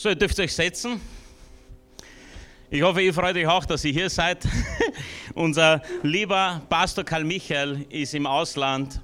[0.00, 1.00] So, ihr dürft euch setzen.
[2.70, 4.46] Ich hoffe, ihr freut euch auch, dass ihr hier seid.
[5.34, 9.00] Unser lieber Pastor Karl Michael ist im Ausland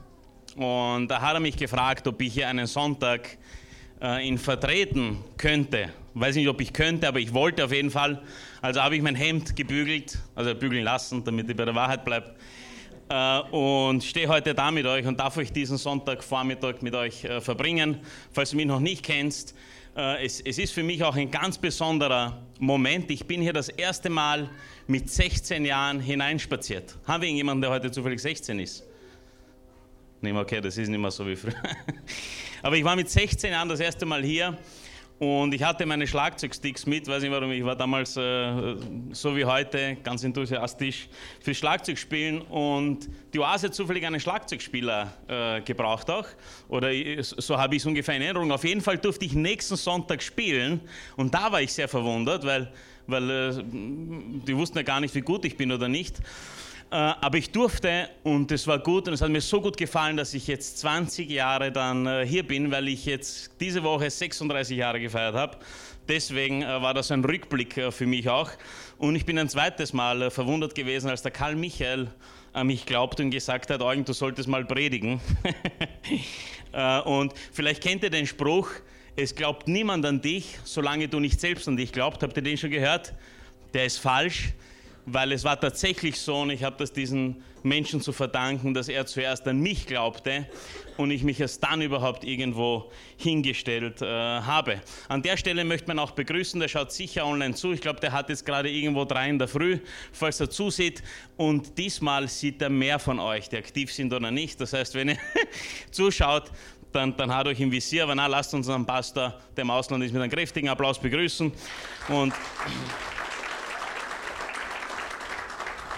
[0.55, 3.39] und da hat er mich gefragt, ob ich hier einen Sonntag
[4.01, 5.93] äh, ihn vertreten könnte.
[6.15, 8.23] Weiß nicht, ob ich könnte, aber ich wollte auf jeden Fall.
[8.63, 12.37] Also habe ich mein Hemd gebügelt, also bügeln lassen, damit ich bei der Wahrheit bleibe.
[13.09, 17.41] Äh, und stehe heute da mit euch und darf euch diesen Sonntagvormittag mit euch äh,
[17.41, 17.99] verbringen.
[18.31, 19.57] Falls du mich noch nicht kennst,
[19.95, 23.11] es, es, ist für mich auch ein ganz besonderer Moment.
[23.11, 24.51] Ich bin hier das erste Mal
[24.87, 26.97] mit 16 Jahren hineinspaziert.
[27.07, 28.85] Haben wir jemanden, der heute zufällig 16 ist?
[30.21, 31.55] Nehmen okay, das ist nicht mehr so wie früher.
[32.63, 34.59] Aber ich war mit 16 Jahren das erste Mal hier
[35.21, 38.77] und ich hatte meine Schlagzeugsticks mit, weiß nicht warum, ich war damals äh,
[39.13, 41.09] so wie heute ganz enthusiastisch
[41.41, 46.27] für Schlagzeugspielen und die Oase hat zufällig einen Schlagzeugspieler äh, gebraucht auch.
[46.69, 46.91] Oder
[47.23, 48.51] so habe ich es ungefähr in Erinnerung.
[48.51, 50.81] Auf jeden Fall durfte ich nächsten Sonntag spielen
[51.17, 52.73] und da war ich sehr verwundert, weil,
[53.07, 56.17] weil äh, die wussten ja gar nicht, wie gut ich bin oder nicht.
[56.95, 60.17] Äh, aber ich durfte und es war gut und es hat mir so gut gefallen,
[60.17, 64.77] dass ich jetzt 20 Jahre dann äh, hier bin, weil ich jetzt diese Woche 36
[64.77, 65.59] Jahre gefeiert habe.
[66.07, 68.49] Deswegen äh, war das ein Rückblick für mich auch.
[68.97, 72.07] Und ich bin ein zweites Mal verwundert gewesen, als der Karl Michael
[72.53, 75.21] an mich glaubt und gesagt hat, Eugen, du solltest mal predigen.
[77.07, 78.71] und vielleicht kennt ihr den Spruch,
[79.17, 82.23] es glaubt niemand an dich, solange du nicht selbst an dich glaubst.
[82.23, 83.15] Habt ihr den schon gehört?
[83.73, 84.55] Der ist falsch
[85.07, 89.07] weil es war tatsächlich so und ich habe das diesen Menschen zu verdanken, dass er
[89.07, 90.47] zuerst an mich glaubte
[90.97, 94.81] und ich mich erst dann überhaupt irgendwo hingestellt äh, habe.
[95.09, 97.73] An der Stelle möchte man auch begrüßen, der schaut sicher online zu.
[97.73, 99.79] Ich glaube, der hat jetzt gerade irgendwo drei in der Früh,
[100.13, 101.03] falls er zusieht.
[101.37, 104.61] Und diesmal sieht er mehr von euch, die aktiv sind oder nicht.
[104.61, 105.19] Das heißt, wenn ihr
[105.91, 106.51] zuschaut,
[106.93, 108.05] dann, dann hat euch im Visier.
[108.05, 111.51] Aber na, lasst uns unseren Pastor, der im Ausland ist, mit einem kräftigen Applaus begrüßen.
[112.09, 112.33] Und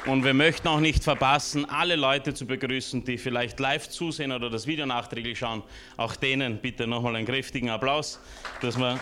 [0.07, 4.49] Und wir möchten auch nicht verpassen, alle Leute zu begrüßen, die vielleicht live zusehen oder
[4.49, 5.65] das Video nachträglich schauen.
[5.97, 8.21] Auch denen bitte nochmal einen kräftigen Applaus,
[8.61, 9.01] dass wir.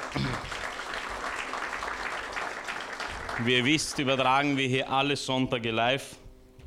[3.44, 6.16] Wie ihr wisst, übertragen wir hier alle Sonntage live,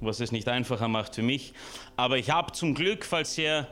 [0.01, 1.53] was es nicht einfacher macht für mich.
[1.95, 3.67] Aber ich habe zum Glück, falls ihr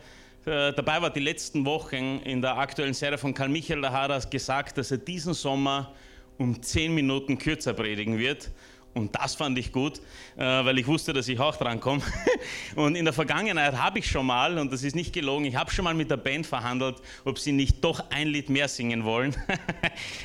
[0.46, 4.80] äh, dabei war, die letzten Wochen in der aktuellen Serie von Karl Michael Laharas gesagt,
[4.80, 5.94] dass er diesen Sommer
[6.40, 8.50] um zehn Minuten kürzer predigen wird.
[8.96, 10.00] Und das fand ich gut,
[10.38, 12.02] äh, weil ich wusste, dass ich auch dran komme.
[12.78, 15.70] Und in der Vergangenheit habe ich schon mal, und das ist nicht gelogen, ich habe
[15.70, 19.36] schon mal mit der Band verhandelt, ob sie nicht doch ein Lied mehr singen wollen.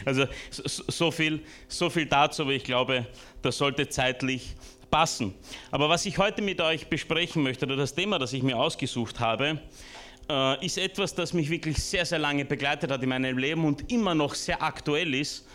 [0.05, 3.07] Also so viel, so viel dazu, aber ich glaube,
[3.43, 4.55] das sollte zeitlich
[4.91, 5.35] passen.
[5.71, 9.21] Aber was ich heute mit euch besprechen möchte, oder das Thema, das ich mir ausgesucht
[9.21, 9.61] habe,
[10.29, 13.91] äh, ist etwas, das mich wirklich sehr, sehr lange begleitet hat in meinem Leben und
[13.91, 15.47] immer noch sehr aktuell ist.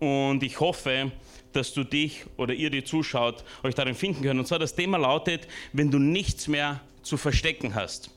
[0.00, 1.12] Und ich hoffe,
[1.56, 4.40] dass du dich oder ihr, die zuschaut, euch darin finden könnt.
[4.40, 8.10] Und zwar das Thema lautet, wenn du nichts mehr zu verstecken hast.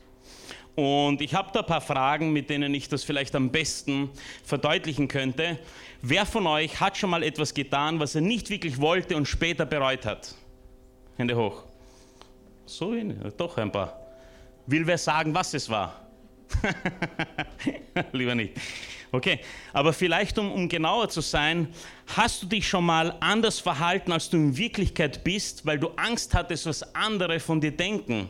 [0.75, 4.11] Und ich habe da ein paar Fragen, mit denen ich das vielleicht am besten
[4.43, 5.57] verdeutlichen könnte.
[6.03, 9.65] Wer von euch hat schon mal etwas getan, was er nicht wirklich wollte und später
[9.65, 10.35] bereut hat?
[11.15, 11.63] Hände hoch.
[12.67, 12.93] So,
[13.37, 13.99] doch ein paar.
[14.67, 16.07] Will wer sagen, was es war?
[18.11, 18.53] Lieber nicht.
[19.11, 19.39] Okay,
[19.71, 21.69] aber vielleicht um, um genauer zu sein,
[22.15, 26.33] hast du dich schon mal anders verhalten, als du in Wirklichkeit bist, weil du Angst
[26.33, 28.27] hattest, was andere von dir denken?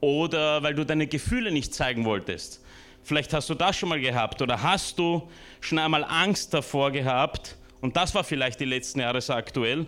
[0.00, 2.62] Oder weil du deine Gefühle nicht zeigen wolltest.
[3.02, 5.28] Vielleicht hast du das schon mal gehabt oder hast du
[5.60, 9.86] schon einmal Angst davor gehabt, und das war vielleicht die letzten Jahre so aktuell,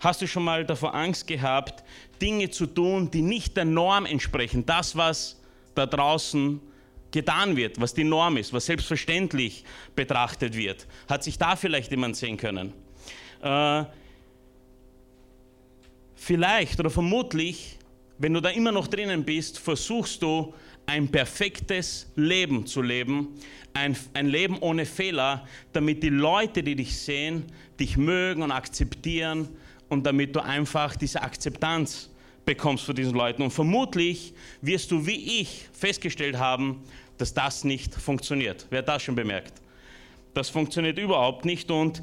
[0.00, 1.84] hast du schon mal davor Angst gehabt,
[2.20, 5.38] Dinge zu tun, die nicht der Norm entsprechen, das, was
[5.74, 6.60] da draußen
[7.14, 9.64] getan wird, was die Norm ist, was selbstverständlich
[9.94, 10.86] betrachtet wird.
[11.08, 12.72] Hat sich da vielleicht jemand sehen können?
[13.40, 13.84] Äh,
[16.16, 17.78] vielleicht oder vermutlich,
[18.18, 20.52] wenn du da immer noch drinnen bist, versuchst du
[20.86, 23.28] ein perfektes Leben zu leben,
[23.74, 27.44] ein, ein Leben ohne Fehler, damit die Leute, die dich sehen,
[27.78, 29.48] dich mögen und akzeptieren
[29.88, 32.10] und damit du einfach diese Akzeptanz
[32.44, 33.42] bekommst von diesen Leuten.
[33.42, 36.82] Und vermutlich wirst du wie ich festgestellt haben,
[37.18, 38.66] dass das nicht funktioniert.
[38.70, 39.54] Wer hat das schon bemerkt?
[40.34, 42.02] Das funktioniert überhaupt nicht und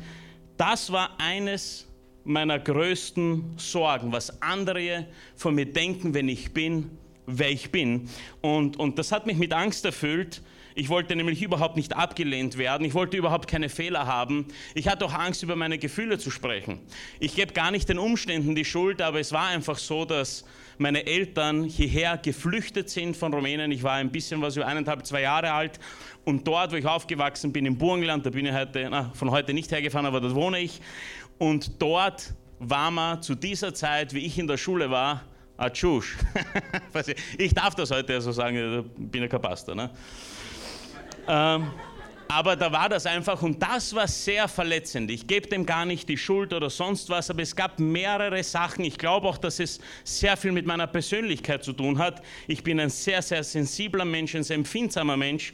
[0.58, 1.88] das war eines
[2.24, 6.92] meiner größten Sorgen, was andere von mir denken, wenn ich bin,
[7.26, 8.10] wer ich bin.
[8.42, 10.42] Und, und das hat mich mit Angst erfüllt,
[10.74, 12.86] Ich wollte nämlich überhaupt nicht abgelehnt werden.
[12.86, 14.48] Ich wollte überhaupt keine Fehler haben.
[14.74, 16.80] Ich hatte auch Angst, über meine Gefühle zu sprechen.
[17.20, 20.46] Ich gebe gar nicht den Umständen die Schuld, aber es war einfach so, dass
[20.82, 23.72] meine Eltern hierher geflüchtet sind von Rumänien.
[23.72, 25.80] Ich war ein bisschen was über eineinhalb, zwei Jahre alt.
[26.26, 29.54] Und dort, wo ich aufgewachsen bin, im Burgenland, da bin ich heute, na, von heute
[29.54, 30.82] nicht hergefahren, aber dort wohne ich.
[31.38, 35.24] Und dort war man zu dieser Zeit, wie ich in der Schule war,
[35.58, 36.18] Atschusch.
[37.38, 39.76] ich darf das heute so sagen, ich bin ja kein Pastor.
[39.76, 39.92] Ne?
[41.28, 41.72] Ähm,
[42.32, 45.12] aber da war das einfach und das war sehr verletzend.
[45.12, 48.86] Ich gebe dem gar nicht die Schuld oder sonst was, aber es gab mehrere Sachen.
[48.86, 52.22] Ich glaube auch, dass es sehr viel mit meiner Persönlichkeit zu tun hat.
[52.48, 55.54] Ich bin ein sehr, sehr sensibler Mensch, ein sehr empfindsamer Mensch,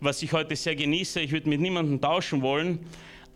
[0.00, 1.20] was ich heute sehr genieße.
[1.20, 2.80] Ich würde mit niemandem tauschen wollen.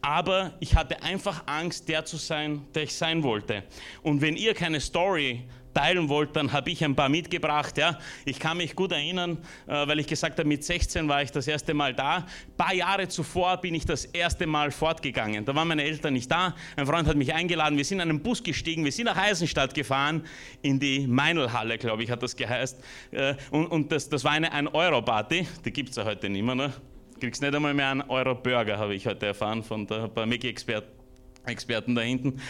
[0.03, 3.63] Aber ich hatte einfach Angst, der zu sein, der ich sein wollte.
[4.03, 5.45] Und wenn ihr keine Story
[5.75, 7.79] teilen wollt, dann habe ich ein paar mitgebracht.
[7.79, 7.99] Ja.
[8.25, 11.47] Ich kann mich gut erinnern, äh, weil ich gesagt habe, mit 16 war ich das
[11.47, 12.17] erste Mal da.
[12.17, 12.25] Ein
[12.57, 15.45] paar Jahre zuvor bin ich das erste Mal fortgegangen.
[15.45, 16.55] Da waren meine Eltern nicht da.
[16.77, 17.77] Ein Freund hat mich eingeladen.
[17.77, 18.85] Wir sind in einen Bus gestiegen.
[18.85, 20.25] Wir sind nach Eisenstadt gefahren,
[20.63, 22.83] in die Meinlhalle, glaube ich, hat das geheißt.
[23.13, 25.47] Äh, und, und das, das war eine 1-Euro-Party.
[25.65, 26.55] Die gibt es ja heute nicht mehr.
[26.55, 26.73] Ne?
[27.21, 32.41] Kriegst nicht einmal mehr einen Euro-Burger, habe ich heute erfahren von der Mickey-Experten da hinten.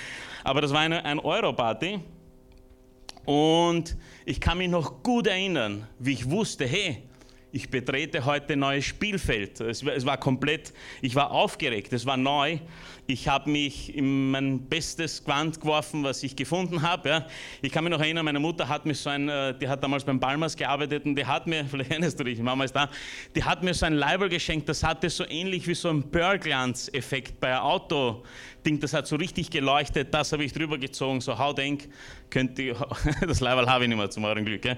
[0.45, 2.01] Aber das war eine 1-Euro-Party.
[3.25, 7.03] Und ich kann mich noch gut erinnern, wie ich wusste, hey,
[7.53, 9.61] ich betrete heute ein neues Spielfeld.
[9.61, 10.73] Es, war komplett,
[11.03, 12.59] ich war aufgeregt, es war neu.
[13.07, 17.09] Ich habe mich in mein bestes Gewand geworfen, was ich gefunden habe.
[17.09, 17.27] Ja.
[17.61, 20.05] Ich kann mich noch erinnern, meine Mutter hat mir so ein, äh, die hat damals
[20.05, 22.89] beim Balmers gearbeitet und die hat mir, vielleicht erinnerst du dich, Mama ist da,
[23.35, 27.41] die hat mir so ein Leiber geschenkt, das hatte so ähnlich wie so ein Börglanz-Effekt
[27.41, 28.23] bei Auto.
[28.65, 31.89] Ding, das hat so richtig geleuchtet, das habe ich drüber gezogen, so haudenk,
[32.29, 32.75] könnte
[33.27, 34.65] das Leiberl habe ich nicht mehr zum euren Glück.
[34.65, 34.77] Ja.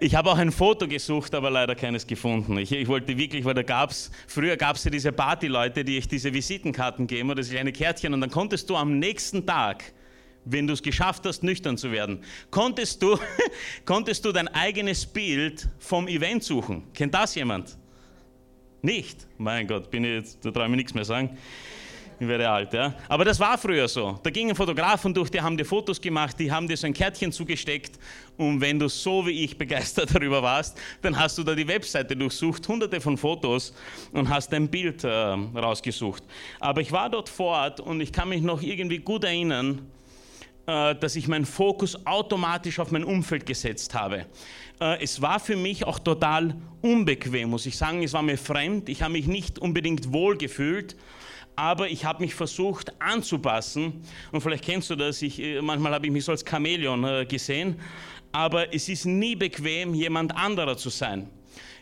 [0.00, 2.56] Ich habe auch ein Foto gesucht, aber leider keines gefunden.
[2.56, 5.98] Ich, ich wollte wirklich, weil da gab es, früher gab es ja diese Partyleute, die
[5.98, 9.84] euch diese Visitenkarten geben oder diese kleine Kärtchen und dann konntest du am nächsten Tag,
[10.46, 13.18] wenn du es geschafft hast, nüchtern zu werden, konntest du,
[13.84, 16.84] konntest du dein eigenes Bild vom Event suchen.
[16.94, 17.76] Kennt das jemand?
[18.82, 19.26] Nicht?
[19.38, 21.38] Mein Gott, bin ich jetzt, da traue ich mir nichts mehr sagen.
[22.20, 22.94] Ich werde alt, ja.
[23.08, 24.18] Aber das war früher so.
[24.22, 27.32] Da gingen Fotografen durch, die haben dir Fotos gemacht, die haben dir so ein Kärtchen
[27.32, 27.98] zugesteckt.
[28.36, 32.14] Und wenn du so wie ich begeistert darüber warst, dann hast du da die Webseite
[32.14, 33.74] durchsucht, hunderte von Fotos
[34.12, 36.22] und hast ein Bild äh, rausgesucht.
[36.60, 39.90] Aber ich war dort vor Ort und ich kann mich noch irgendwie gut erinnern,
[40.66, 44.26] äh, dass ich meinen Fokus automatisch auf mein Umfeld gesetzt habe.
[44.80, 48.04] Äh, es war für mich auch total unbequem, muss ich sagen.
[48.04, 48.88] Es war mir fremd.
[48.88, 50.96] Ich habe mich nicht unbedingt wohl gefühlt
[51.56, 54.04] aber ich habe mich versucht anzupassen.
[54.32, 57.26] Und vielleicht kennst du das, ich, äh, manchmal habe ich mich so als Chamäleon äh,
[57.26, 57.80] gesehen,
[58.32, 61.28] aber es ist nie bequem, jemand anderer zu sein.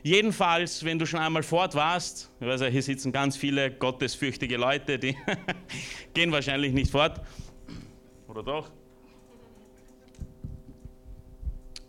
[0.02, 4.56] Jedenfalls, wenn du schon einmal fort warst, ich weiß ja, hier sitzen ganz viele gottesfürchtige
[4.56, 5.16] Leute, die
[6.14, 7.20] gehen wahrscheinlich nicht fort.
[8.26, 8.70] Oder doch?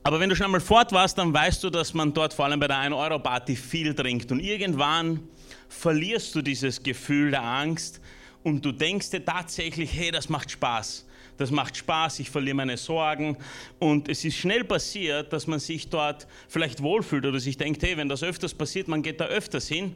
[0.04, 2.60] Aber wenn du schon einmal fort warst, dann weißt du, dass man dort vor allem
[2.60, 4.32] bei der 1-Euro-Party viel trinkt.
[4.32, 5.28] Und irgendwann
[5.74, 8.00] verlierst du dieses Gefühl der Angst
[8.44, 11.06] und du denkst dir tatsächlich, hey, das macht Spaß.
[11.38, 13.38] Das macht Spaß, ich verliere meine Sorgen.
[13.80, 17.98] Und es ist schnell passiert, dass man sich dort vielleicht wohlfühlt oder sich denkt, hey,
[17.98, 19.96] wenn das öfters passiert, man geht da öfters hin.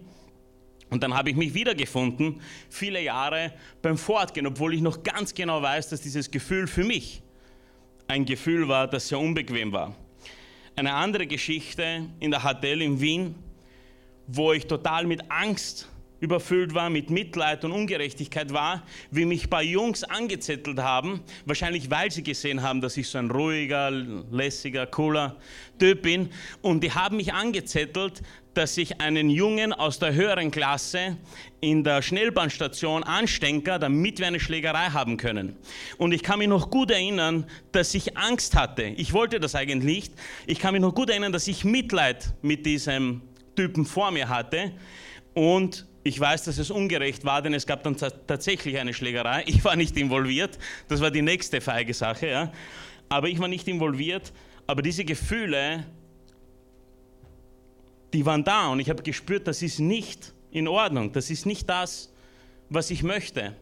[0.89, 5.62] Und dann habe ich mich wiedergefunden, viele Jahre beim Fortgehen, obwohl ich noch ganz genau
[5.62, 7.21] weiß, dass dieses Gefühl für mich
[8.07, 9.94] ein Gefühl war, das sehr unbequem war.
[10.75, 13.35] Eine andere Geschichte in der HTL in Wien
[14.27, 15.88] wo ich total mit Angst
[16.19, 22.12] überfüllt war, mit Mitleid und Ungerechtigkeit war, wie mich paar Jungs angezettelt haben, wahrscheinlich weil
[22.12, 25.36] sie gesehen haben, dass ich so ein ruhiger, lässiger, cooler
[25.79, 26.29] Typ bin.
[26.62, 28.24] Und die haben mich angezettelt,
[28.55, 31.17] dass ich einen Jungen aus der höheren Klasse
[31.62, 35.55] in der Schnellbahnstation anstenker, damit wir eine Schlägerei haben können.
[36.00, 38.84] Und ich kann mich noch gut erinnern, dass ich Angst hatte.
[38.84, 40.13] Ich wollte das eigentlich nicht.
[40.48, 43.22] Ich kann mich noch gut erinnern, dass ich Mitleid mit diesem
[43.57, 44.71] Typen vor mir hatte.
[45.33, 49.43] Und ich weiß, dass es ungerecht war, denn es gab dann tatsächlich eine Schlägerei.
[49.45, 50.57] Ich war nicht involviert.
[50.87, 52.27] Das war die nächste feige Sache.
[52.27, 52.51] Ja.
[53.09, 54.31] Aber ich war nicht involviert.
[54.67, 55.85] Aber diese Gefühle,
[58.13, 58.69] die waren da.
[58.69, 61.11] Und ich habe gespürt, das ist nicht in Ordnung.
[61.11, 62.13] Das ist nicht das,
[62.69, 63.55] was ich möchte.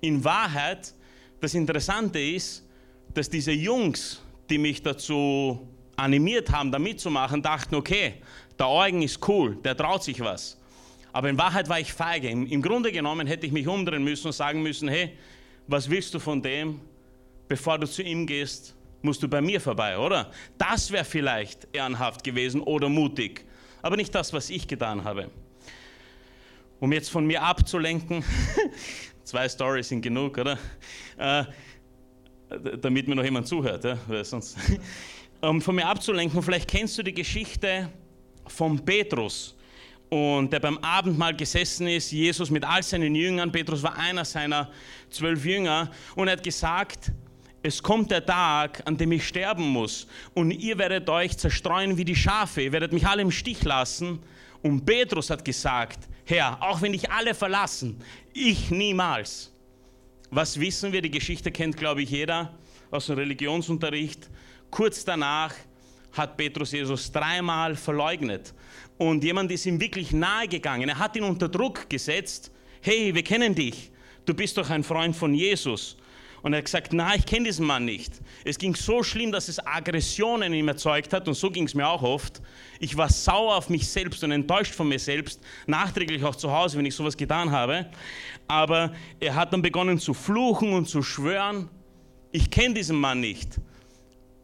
[0.00, 0.94] In Wahrheit,
[1.40, 2.66] das Interessante ist,
[3.12, 8.14] dass diese Jungs, die mich dazu animiert haben, da mitzumachen, dachten, okay,
[8.58, 10.58] der Eugen ist cool, der traut sich was.
[11.12, 12.28] Aber in Wahrheit war ich feige.
[12.28, 15.16] Im, Grunde genommen hätte ich mich umdrehen müssen und sagen müssen, hey,
[15.68, 16.80] was willst du von dem?
[17.46, 20.32] Bevor du zu ihm gehst, musst du bei mir vorbei, oder?
[20.58, 23.44] Das wäre vielleicht ehrenhaft gewesen oder mutig.
[23.82, 25.30] aber nicht das, was ich getan habe.
[26.80, 28.24] Um jetzt von mir abzulenken,
[29.24, 30.58] zwei Stories sind genug, oder?
[31.16, 31.44] Äh,
[32.80, 34.24] damit mir noch jemand zuhört, ja?
[34.24, 34.56] Sonst
[35.40, 37.90] um von mir abzulenken, vielleicht kennst du die Geschichte
[38.46, 39.54] von Petrus
[40.10, 44.70] und der beim Abendmahl gesessen ist, Jesus mit all seinen Jüngern, Petrus war einer seiner
[45.10, 47.12] zwölf Jünger und er hat gesagt,
[47.62, 52.04] es kommt der Tag, an dem ich sterben muss und ihr werdet euch zerstreuen wie
[52.04, 54.20] die Schafe, ihr werdet mich alle im Stich lassen.
[54.62, 58.00] Und Petrus hat gesagt, Herr, auch wenn dich alle verlassen,
[58.32, 59.52] ich niemals.
[60.30, 61.02] Was wissen wir?
[61.02, 62.54] Die Geschichte kennt, glaube ich, jeder
[62.90, 64.30] aus dem Religionsunterricht.
[64.70, 65.54] Kurz danach
[66.14, 68.54] hat Petrus Jesus dreimal verleugnet.
[68.96, 70.88] Und jemand ist ihm wirklich nahe gegangen.
[70.88, 72.50] Er hat ihn unter Druck gesetzt.
[72.80, 73.90] Hey, wir kennen dich.
[74.24, 75.96] Du bist doch ein Freund von Jesus.
[76.44, 78.20] Und er hat gesagt, nein, ich kenne diesen Mann nicht.
[78.44, 81.74] Es ging so schlimm, dass es Aggressionen in ihm erzeugt hat und so ging es
[81.74, 82.42] mir auch oft.
[82.80, 86.76] Ich war sauer auf mich selbst und enttäuscht von mir selbst, nachträglich auch zu Hause,
[86.76, 87.86] wenn ich sowas getan habe.
[88.46, 91.70] Aber er hat dann begonnen zu fluchen und zu schwören,
[92.30, 93.58] ich kenne diesen Mann nicht.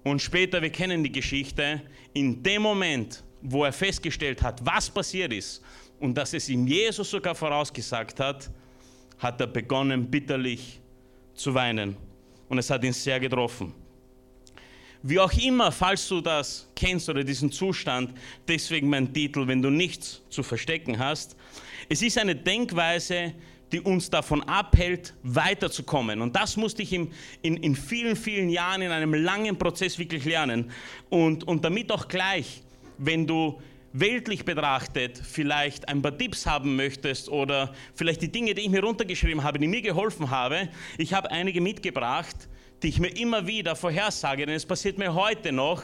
[0.02, 5.32] Und später, wir kennen die Geschichte, in dem Moment, wo er festgestellt hat, was passiert
[5.32, 5.62] ist
[5.98, 8.50] und dass es ihm Jesus sogar vorausgesagt hat,
[9.18, 10.80] hat er begonnen bitterlich
[11.34, 11.96] zu weinen.
[12.48, 13.74] Und es hat ihn sehr getroffen.
[15.02, 18.12] Wie auch immer, falls du das kennst oder diesen Zustand,
[18.46, 21.36] deswegen mein Titel, wenn du nichts zu verstecken hast.
[21.88, 23.32] Es ist eine Denkweise,
[23.72, 26.20] die uns davon abhält, weiterzukommen.
[26.20, 27.12] Und das musste ich in,
[27.42, 30.70] in, in vielen, vielen Jahren in einem langen Prozess wirklich lernen.
[31.08, 32.62] Und, und damit auch gleich,
[32.98, 33.60] wenn du
[33.92, 38.82] weltlich betrachtet vielleicht ein paar Tipps haben möchtest oder vielleicht die Dinge, die ich mir
[38.82, 42.36] runtergeschrieben habe, die mir geholfen haben, ich habe einige mitgebracht,
[42.82, 45.82] die ich mir immer wieder vorhersage, denn es passiert mir heute noch,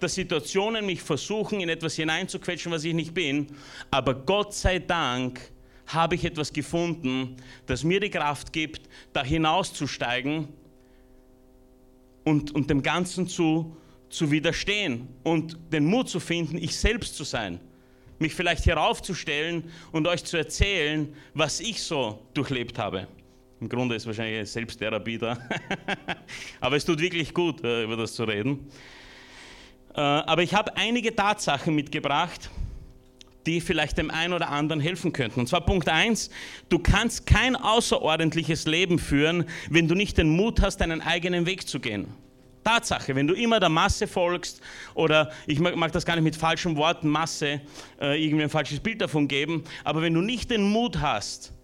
[0.00, 3.48] dass Situationen mich versuchen, in etwas hineinzuquetschen, was ich nicht bin,
[3.90, 5.40] aber Gott sei Dank
[5.88, 10.48] habe ich etwas gefunden, das mir die Kraft gibt, da hinauszusteigen
[12.24, 13.76] und, und dem Ganzen zu,
[14.10, 17.60] zu widerstehen und den Mut zu finden, ich selbst zu sein.
[18.18, 23.06] Mich vielleicht heraufzustellen und euch zu erzählen, was ich so durchlebt habe.
[23.60, 25.38] Im Grunde ist wahrscheinlich Selbsttherapie da.
[26.60, 28.70] Aber es tut wirklich gut, äh, über das zu reden.
[29.94, 32.50] Äh, aber ich habe einige Tatsachen mitgebracht,
[33.48, 35.40] die vielleicht dem einen oder anderen helfen könnten.
[35.40, 36.30] Und zwar Punkt 1,
[36.68, 41.66] du kannst kein außerordentliches Leben führen, wenn du nicht den Mut hast, deinen eigenen Weg
[41.66, 42.08] zu gehen.
[42.62, 44.60] Tatsache, wenn du immer der Masse folgst
[44.94, 47.62] oder ich mag, das gar nicht mit falschen Worten Masse
[47.98, 51.54] äh, irgendwie ein falsches Bild davon geben, aber wenn du nicht den Mut hast,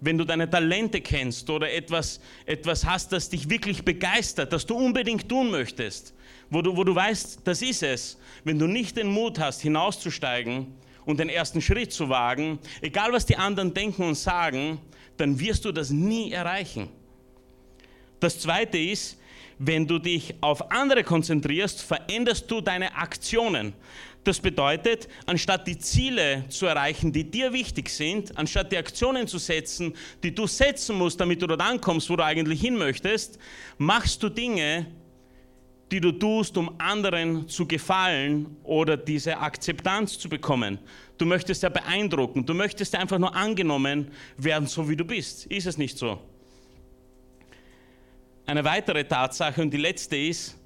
[0.00, 4.76] wenn du deine Talente kennst oder etwas, etwas hast, das dich wirklich begeistert, das du
[4.76, 6.14] unbedingt tun möchtest,
[6.48, 10.68] wo du, wo du weißt, das ist es, wenn du nicht den Mut hast, hinauszusteigen,
[11.08, 14.78] und den ersten Schritt zu wagen, egal was die anderen denken und sagen,
[15.16, 16.90] dann wirst du das nie erreichen.
[18.20, 19.16] Das Zweite ist,
[19.58, 23.72] wenn du dich auf andere konzentrierst, veränderst du deine Aktionen.
[24.22, 29.38] Das bedeutet, anstatt die Ziele zu erreichen, die dir wichtig sind, anstatt die Aktionen zu
[29.38, 33.38] setzen, die du setzen musst, damit du dort ankommst, wo du eigentlich hin möchtest,
[33.78, 34.86] machst du Dinge,
[35.90, 40.78] die du tust, um anderen zu gefallen oder diese Akzeptanz zu bekommen.
[41.16, 45.46] Du möchtest ja beeindrucken, du möchtest ja einfach nur angenommen werden, so wie du bist.
[45.46, 46.20] Ist es nicht so?
[48.46, 50.56] Eine weitere Tatsache und die letzte ist,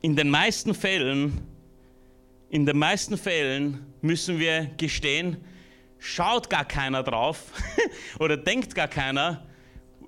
[0.00, 1.40] in den meisten Fällen,
[2.50, 5.36] in den meisten Fällen müssen wir gestehen,
[5.98, 7.52] schaut gar keiner drauf
[8.18, 9.46] oder denkt gar keiner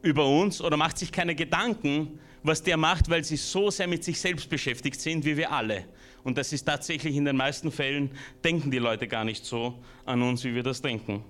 [0.02, 4.04] über uns oder macht sich keine Gedanken, was der macht, weil sie so sehr mit
[4.04, 5.86] sich selbst beschäftigt sind, wie wir alle.
[6.22, 8.10] Und das ist tatsächlich in den meisten Fällen,
[8.44, 11.24] denken die Leute gar nicht so an uns, wie wir das denken.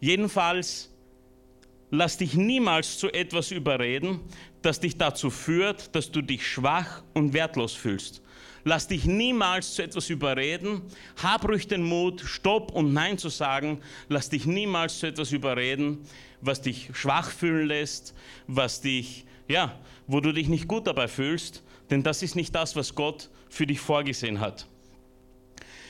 [0.00, 0.90] Jedenfalls,
[1.90, 4.20] lass dich niemals zu etwas überreden,
[4.60, 8.20] das dich dazu führt, dass du dich schwach und wertlos fühlst.
[8.64, 10.82] Lass dich niemals zu etwas überreden.
[11.22, 13.80] Hab ruhig den Mut, Stopp und Nein zu sagen.
[14.08, 15.98] Lass dich niemals zu etwas überreden,
[16.40, 18.14] was dich schwach fühlen lässt,
[18.46, 22.76] was dich ja, wo du dich nicht gut dabei fühlst, denn das ist nicht das,
[22.76, 24.66] was Gott für dich vorgesehen hat.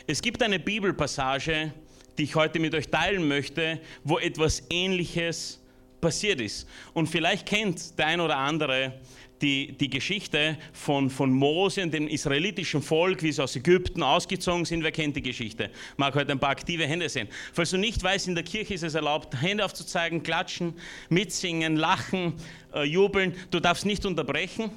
[0.06, 1.73] Es gibt eine Bibelpassage,
[2.18, 5.61] die ich heute mit euch teilen möchte, wo etwas Ähnliches
[6.00, 6.68] passiert ist.
[6.92, 9.00] Und vielleicht kennt der ein oder andere
[9.43, 14.64] die, die Geschichte von, von Mose und dem israelitischen Volk, wie sie aus Ägypten ausgezogen
[14.64, 14.83] sind.
[14.83, 15.71] Wer kennt die Geschichte?
[15.97, 17.29] Mag heute ein paar aktive Hände sehen.
[17.53, 20.75] Falls du nicht weißt, in der Kirche ist es erlaubt, Hände aufzuzeigen, klatschen,
[21.09, 22.35] mitsingen, lachen,
[22.75, 23.35] äh, jubeln.
[23.50, 24.71] Du darfst nicht unterbrechen.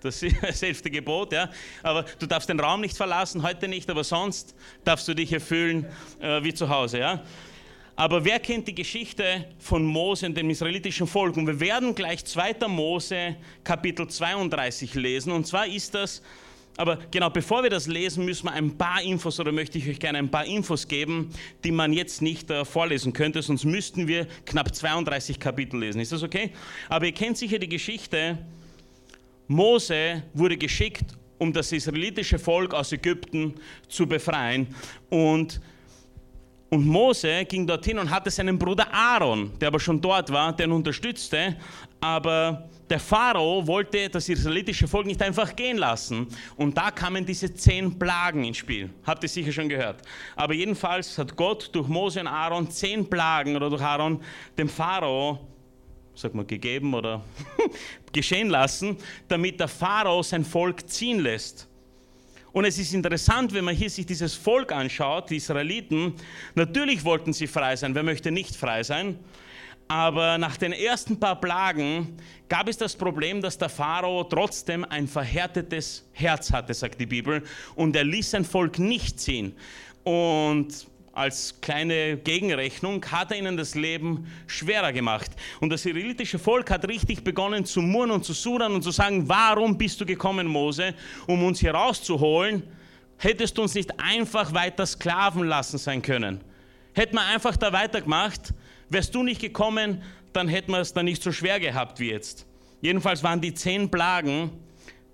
[0.00, 1.50] das ist das elfte Gebot, ja.
[1.82, 5.40] Aber du darfst den Raum nicht verlassen, heute nicht, aber sonst darfst du dich hier
[5.40, 5.86] fühlen
[6.20, 7.22] äh, wie zu Hause, ja.
[8.00, 11.36] Aber wer kennt die Geschichte von Mose und dem israelitischen Volk?
[11.36, 12.66] Und wir werden gleich 2.
[12.66, 15.30] Mose Kapitel 32 lesen.
[15.30, 16.22] Und zwar ist das,
[16.78, 20.00] aber genau bevor wir das lesen, müssen wir ein paar Infos oder möchte ich euch
[20.00, 21.28] gerne ein paar Infos geben,
[21.62, 26.00] die man jetzt nicht äh, vorlesen könnte, sonst müssten wir knapp 32 Kapitel lesen.
[26.00, 26.52] Ist das okay?
[26.88, 28.38] Aber ihr kennt sicher die Geschichte,
[29.46, 33.56] Mose wurde geschickt, um das israelitische Volk aus Ägypten
[33.88, 34.74] zu befreien.
[35.10, 35.60] Und
[36.70, 40.66] und Mose ging dorthin und hatte seinen Bruder Aaron, der aber schon dort war, der
[40.66, 41.56] ihn unterstützte.
[42.00, 46.28] Aber der Pharao wollte das israelitische Volk nicht einfach gehen lassen.
[46.56, 48.88] Und da kamen diese zehn Plagen ins Spiel.
[49.04, 50.02] Habt ihr sicher schon gehört.
[50.36, 54.22] Aber jedenfalls hat Gott durch Mose und Aaron zehn Plagen oder durch Aaron
[54.56, 55.40] dem Pharao
[56.14, 57.24] sag mal, gegeben oder
[58.12, 58.96] geschehen lassen,
[59.28, 61.69] damit der Pharao sein Volk ziehen lässt.
[62.52, 66.14] Und es ist interessant, wenn man hier sich dieses Volk anschaut, die Israeliten,
[66.54, 69.18] natürlich wollten sie frei sein, wer möchte nicht frei sein?
[69.86, 72.16] Aber nach den ersten paar Plagen
[72.48, 77.42] gab es das Problem, dass der Pharao trotzdem ein verhärtetes Herz hatte, sagt die Bibel,
[77.74, 79.56] und er ließ sein Volk nicht ziehen.
[80.04, 85.30] Und als kleine Gegenrechnung hat er ihnen das Leben schwerer gemacht.
[85.60, 89.28] Und das israelitische Volk hat richtig begonnen zu murren und zu sudern und zu sagen,
[89.28, 90.94] warum bist du gekommen, Mose,
[91.26, 92.62] um uns hier rauszuholen?
[93.18, 96.40] Hättest du uns nicht einfach weiter sklaven lassen sein können?
[96.94, 98.54] Hätten wir einfach da weitergemacht,
[98.88, 100.02] wärst du nicht gekommen,
[100.32, 102.46] dann hätten wir es da nicht so schwer gehabt wie jetzt.
[102.80, 104.50] Jedenfalls waren die zehn Plagen,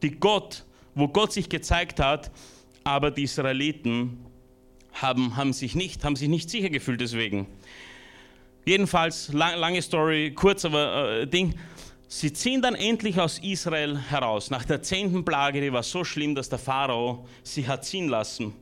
[0.02, 2.30] die Gott, wo Gott sich gezeigt hat,
[2.84, 4.25] aber die Israeliten
[5.00, 7.46] haben, haben, sich nicht, haben sich nicht sicher gefühlt deswegen.
[8.64, 11.54] Jedenfalls, lang, lange Story, kurz aber äh, Ding.
[12.08, 14.50] Sie ziehen dann endlich aus Israel heraus.
[14.50, 18.54] Nach der zehnten Plage, die war so schlimm, dass der Pharao sie hat ziehen lassen.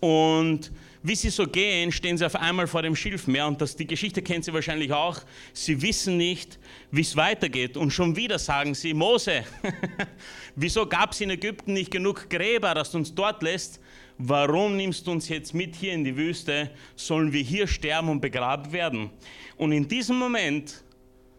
[0.00, 0.72] Und
[1.04, 3.46] wie sie so gehen, stehen sie auf einmal vor dem Schilfmeer.
[3.46, 5.20] Und das, die Geschichte kennt sie wahrscheinlich auch.
[5.52, 6.58] Sie wissen nicht,
[6.90, 7.76] wie es weitergeht.
[7.76, 9.44] Und schon wieder sagen sie, Mose,
[10.56, 13.80] wieso gab es in Ägypten nicht genug Gräber, dass du uns dort lässt?
[14.24, 16.70] Warum nimmst du uns jetzt mit hier in die Wüste?
[16.96, 19.10] Sollen wir hier sterben und begraben werden?
[19.56, 20.82] Und in diesem Moment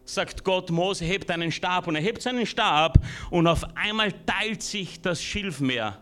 [0.04, 1.86] sagt Gott, Mose, hebt deinen Stab.
[1.86, 2.98] Und er hebt seinen Stab
[3.30, 5.98] und auf einmal teilt sich das Schilfmeer.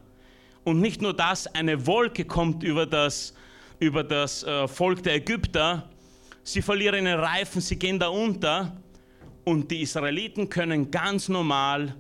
[0.65, 3.35] Und nicht nur das, eine Wolke kommt über das,
[3.79, 5.89] über das äh, Volk der Ägypter.
[6.45, 8.77] Sie verlieren ihren Reifen, sie gehen da unter.
[9.45, 11.95] Und die Israeliten können ganz normal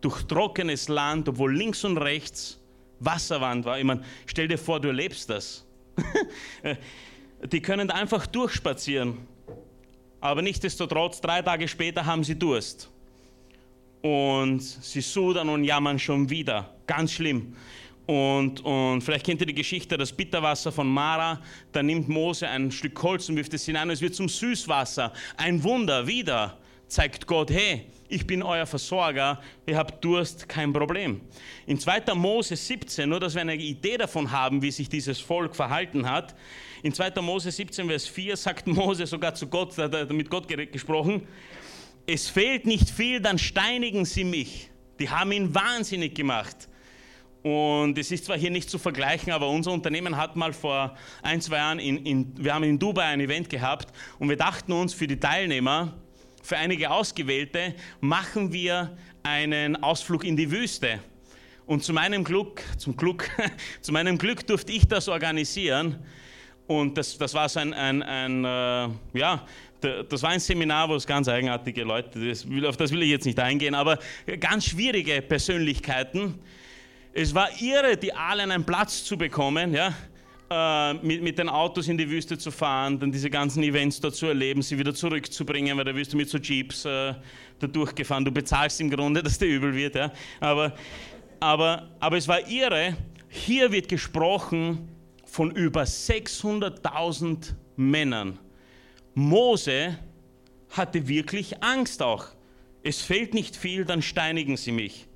[0.00, 2.57] durch trockenes Land, obwohl links und rechts
[3.00, 3.78] Wasserwand war.
[3.78, 5.64] Ich meine, stell dir vor, du erlebst das.
[7.52, 9.18] die können einfach durchspazieren.
[10.20, 12.90] Aber nichtsdestotrotz, drei Tage später haben sie Durst.
[14.02, 16.74] Und sie sudern und jammern schon wieder.
[16.86, 17.54] Ganz schlimm.
[18.06, 21.42] Und, und vielleicht kennt ihr die Geschichte, das Bitterwasser von Mara.
[21.72, 25.12] Da nimmt Mose ein Stück Holz und wirft es hinein und es wird zum Süßwasser.
[25.36, 26.56] Ein Wunder, wieder
[26.86, 31.20] zeigt Gott, hey, ich bin euer Versorger, ihr habt Durst, kein Problem.
[31.66, 32.14] In 2.
[32.14, 36.34] Mose 17, nur dass wir eine Idee davon haben, wie sich dieses Volk verhalten hat,
[36.82, 37.20] in 2.
[37.20, 41.26] Mose 17, Vers 4 sagt Mose sogar zu Gott, hat er mit Gott gesprochen,
[42.06, 44.70] es fehlt nicht viel, dann steinigen sie mich.
[44.98, 46.68] Die haben ihn wahnsinnig gemacht.
[47.42, 51.40] Und es ist zwar hier nicht zu vergleichen, aber unser Unternehmen hat mal vor ein,
[51.40, 54.94] zwei Jahren, in, in, wir haben in Dubai ein Event gehabt und wir dachten uns
[54.94, 55.94] für die Teilnehmer,
[56.48, 60.98] für einige Ausgewählte machen wir einen Ausflug in die Wüste.
[61.66, 63.30] Und zu meinem Glück, zum Glück,
[63.82, 65.98] zu meinem Glück durfte ich das organisieren.
[66.66, 69.46] Und das, das war so ein, ein, ein äh, ja,
[70.08, 73.26] das war ein Seminar, wo es ganz eigenartige Leute, das auf das will ich jetzt
[73.26, 73.98] nicht eingehen, aber
[74.40, 76.38] ganz schwierige Persönlichkeiten.
[77.12, 79.92] Es war irre, die alle einen Platz zu bekommen, ja
[80.50, 84.14] äh, mit, mit den Autos in die Wüste zu fahren, dann diese ganzen Events dort
[84.14, 87.14] zu erleben, sie wieder zurückzubringen, weil da wirst du mit so Jeeps äh,
[87.58, 88.24] da durchgefahren.
[88.24, 89.94] Du bezahlst im Grunde, dass der übel wird.
[89.94, 90.12] Ja?
[90.40, 90.74] Aber,
[91.40, 92.96] aber, aber es war irre.
[93.28, 94.88] Hier wird gesprochen
[95.24, 98.38] von über 600.000 Männern.
[99.14, 99.98] Mose
[100.70, 102.26] hatte wirklich Angst auch.
[102.82, 105.06] Es fehlt nicht viel, dann steinigen sie mich.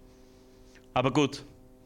[0.93, 1.45] Aber gut,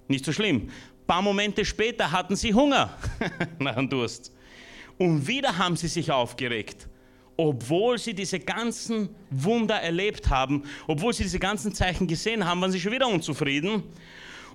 [0.09, 0.69] nicht so schlimm
[1.07, 2.97] paar Momente später hatten sie Hunger
[3.59, 4.33] nach dem Durst.
[4.99, 6.89] Und wieder haben sie sich aufgeregt.
[7.37, 12.73] Obwohl sie diese ganzen Wunder erlebt haben, obwohl sie diese ganzen Zeichen gesehen haben, waren
[12.73, 13.83] sie schon wieder unzufrieden.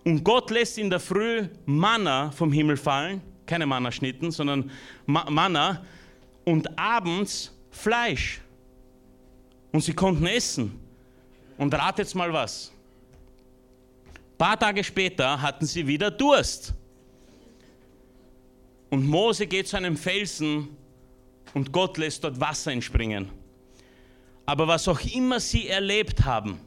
[0.03, 4.71] Und Gott lässt in der Früh Manna vom Himmel fallen, keine Manna-Schnitten, sondern
[5.05, 5.83] Manna,
[6.43, 8.41] und abends Fleisch.
[9.71, 10.79] Und sie konnten essen.
[11.57, 12.71] Und ratet mal was.
[14.41, 16.73] Paar Tage später hatten sie wieder Durst.
[18.89, 20.69] Und Mose geht zu einem Felsen
[21.53, 23.29] und Gott lässt dort Wasser entspringen.
[24.47, 26.59] Aber was auch immer sie erlebt haben,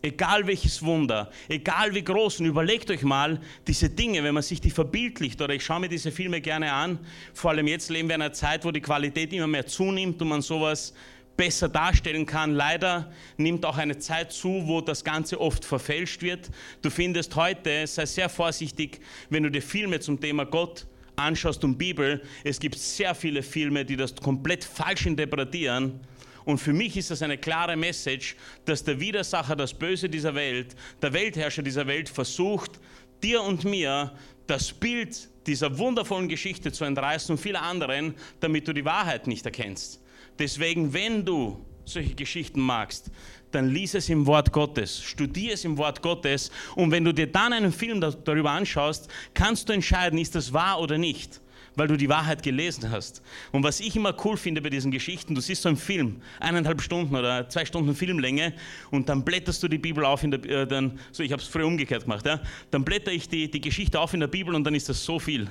[0.00, 4.58] egal welches Wunder, egal wie groß, und überlegt euch mal diese Dinge, wenn man sich
[4.58, 6.98] die verbildlicht, oder ich schaue mir diese Filme gerne an,
[7.34, 10.28] vor allem jetzt leben wir in einer Zeit, wo die Qualität immer mehr zunimmt und
[10.28, 10.94] man sowas
[11.38, 12.52] besser darstellen kann.
[12.52, 16.50] Leider nimmt auch eine Zeit zu, wo das Ganze oft verfälscht wird.
[16.82, 21.78] Du findest heute, sei sehr vorsichtig, wenn du dir Filme zum Thema Gott anschaust und
[21.78, 26.00] Bibel, es gibt sehr viele Filme, die das komplett falsch interpretieren.
[26.44, 30.74] Und für mich ist das eine klare Message, dass der Widersacher, das Böse dieser Welt,
[31.00, 32.80] der Weltherrscher dieser Welt versucht,
[33.22, 34.12] dir und mir
[34.46, 39.44] das Bild dieser wundervollen Geschichte zu entreißen und viele anderen, damit du die Wahrheit nicht
[39.44, 40.00] erkennst.
[40.38, 43.10] Deswegen, wenn du solche Geschichten magst,
[43.50, 47.26] dann lies es im Wort Gottes, studier es im Wort Gottes und wenn du dir
[47.26, 51.40] dann einen Film darüber anschaust, kannst du entscheiden, ist das wahr oder nicht
[51.78, 53.22] weil du die Wahrheit gelesen hast.
[53.52, 56.82] Und was ich immer cool finde bei diesen Geschichten, du siehst so einen Film, eineinhalb
[56.82, 58.52] Stunden oder zwei Stunden Filmlänge
[58.90, 61.46] und dann blätterst du die Bibel auf in der, äh, dann, so ich habe es
[61.48, 62.40] früher umgekehrt gemacht, ja?
[62.72, 65.20] dann blätter ich die, die Geschichte auf in der Bibel und dann ist das so
[65.20, 65.48] viel.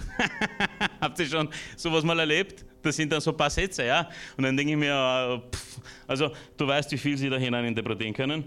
[1.01, 1.47] Habt ihr schon
[1.77, 2.65] sowas mal erlebt?
[2.87, 4.09] Das sind dann so ein paar Sätze, ja?
[4.37, 7.65] Und dann denke ich mir, äh, pff, also du weißt, wie viel sie da hinein
[7.65, 8.45] interpretieren können.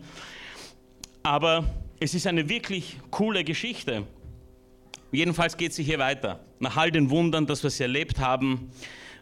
[1.23, 1.65] Aber
[1.99, 4.05] es ist eine wirklich coole Geschichte.
[5.13, 6.41] Jedenfalls geht sie hier weiter.
[6.59, 8.71] Nach all den Wundern, das wir sie erlebt haben,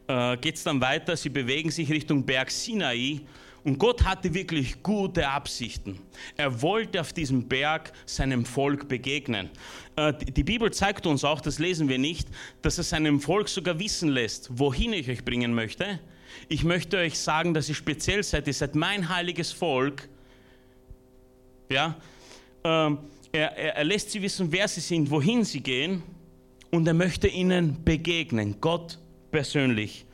[0.06, 1.16] äh, geht es dann weiter.
[1.16, 3.20] Sie bewegen sich Richtung Berg Sinai.
[3.68, 6.00] Und Gott hatte wirklich gute Absichten.
[6.38, 9.50] Er wollte auf diesem Berg seinem Volk begegnen.
[9.94, 12.28] Äh, die Bibel zeigt uns auch, das lesen wir nicht,
[12.62, 16.00] dass er seinem Volk sogar wissen lässt, wohin ich euch bringen möchte.
[16.48, 18.46] Ich möchte euch sagen, dass ihr speziell seid.
[18.46, 20.08] Ihr seid mein heiliges Volk.
[21.68, 21.94] Ja,
[22.64, 23.00] ähm,
[23.32, 26.02] er, er, er lässt sie wissen, wer sie sind, wohin sie gehen
[26.70, 28.98] und er möchte ihnen begegnen, Gott
[29.30, 30.06] persönlich.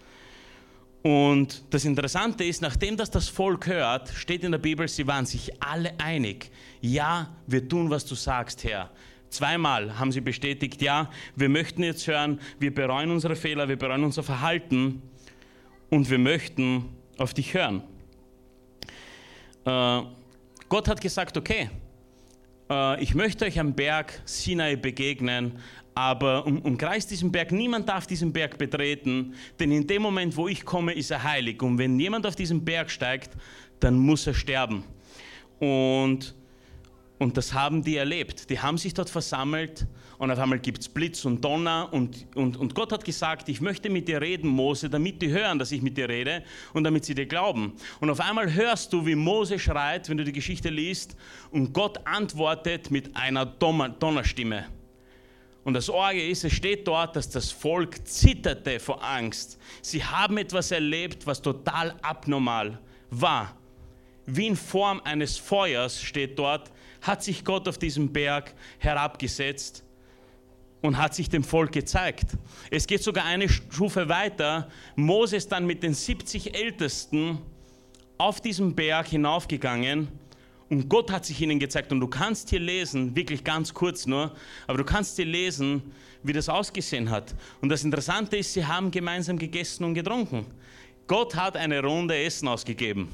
[1.07, 5.27] Und das Interessante ist, nachdem das das Volk hört, steht in der Bibel, sie waren
[5.27, 6.51] sich alle einig.
[6.81, 8.91] Ja, wir tun, was du sagst, Herr.
[9.29, 14.03] Zweimal haben sie bestätigt, ja, wir möchten jetzt hören, wir bereuen unsere Fehler, wir bereuen
[14.03, 15.03] unser Verhalten
[15.91, 16.89] und wir möchten
[17.19, 17.83] auf dich hören.
[19.67, 20.03] Äh,
[20.71, 21.69] Gott hat gesagt, okay,
[22.71, 25.59] äh, ich möchte euch am Berg Sinai begegnen,
[25.95, 30.49] aber um, umkreist diesen Berg, niemand darf diesen Berg betreten, denn in dem Moment, wo
[30.49, 31.63] ich komme, ist er heilig.
[31.63, 33.31] Und wenn jemand auf diesen Berg steigt,
[33.81, 34.85] dann muss er sterben.
[35.61, 36.35] Und,
[37.19, 38.51] und das haben die erlebt.
[38.51, 39.87] Die haben sich dort versammelt
[40.19, 43.61] und auf einmal gibt es Blitz und Donner und, und, und Gott hat gesagt, ich
[43.61, 47.05] möchte mit dir reden, Mose, damit die hören, dass ich mit dir rede und damit
[47.05, 47.73] sie dir glauben.
[48.01, 51.17] Und auf einmal hörst du, wie Mose schreit, wenn du die Geschichte liest
[51.51, 54.67] und Gott antwortet mit einer Donnerstimme.
[55.65, 59.59] Und das Orge ist, es steht dort, dass das Volk zitterte vor Angst.
[59.81, 62.79] Sie haben etwas erlebt, was total abnormal
[63.11, 63.57] war.
[64.27, 69.85] Wie in Form eines Feuers steht dort, hat sich Gott auf diesem Berg herabgesetzt
[70.83, 72.37] und hat sich dem Volk gezeigt.
[72.71, 74.69] Es geht sogar eine Stufe weiter.
[74.97, 77.39] Moses dann mit den 70 Ältesten
[78.19, 80.09] auf diesem Berg hinaufgegangen
[80.75, 81.93] und Gott hat sich ihnen gezeigt.
[81.93, 84.35] Und du kannst hier lesen, wirklich ganz kurz nur,
[84.67, 87.35] aber du kannst hier lesen, wie das ausgesehen hat.
[87.61, 90.47] Und das Interessante ist, sie haben gemeinsam gegessen und getrunken.
[91.07, 93.09] Gott hat eine Runde Essen ausgegeben.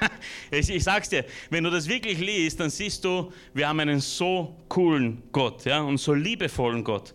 [0.50, 4.00] ich, ich sag's dir, wenn du das wirklich liest, dann siehst du, wir haben einen
[4.00, 7.14] so coolen Gott ja, und so liebevollen Gott.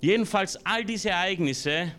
[0.00, 1.92] Jedenfalls all diese Ereignisse,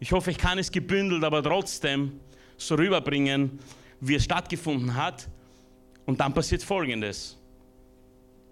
[0.00, 2.20] ich hoffe, ich kann es gebündelt, aber trotzdem
[2.56, 3.58] so rüberbringen,
[4.00, 5.28] wie es stattgefunden hat.
[6.06, 7.38] Und dann passiert Folgendes.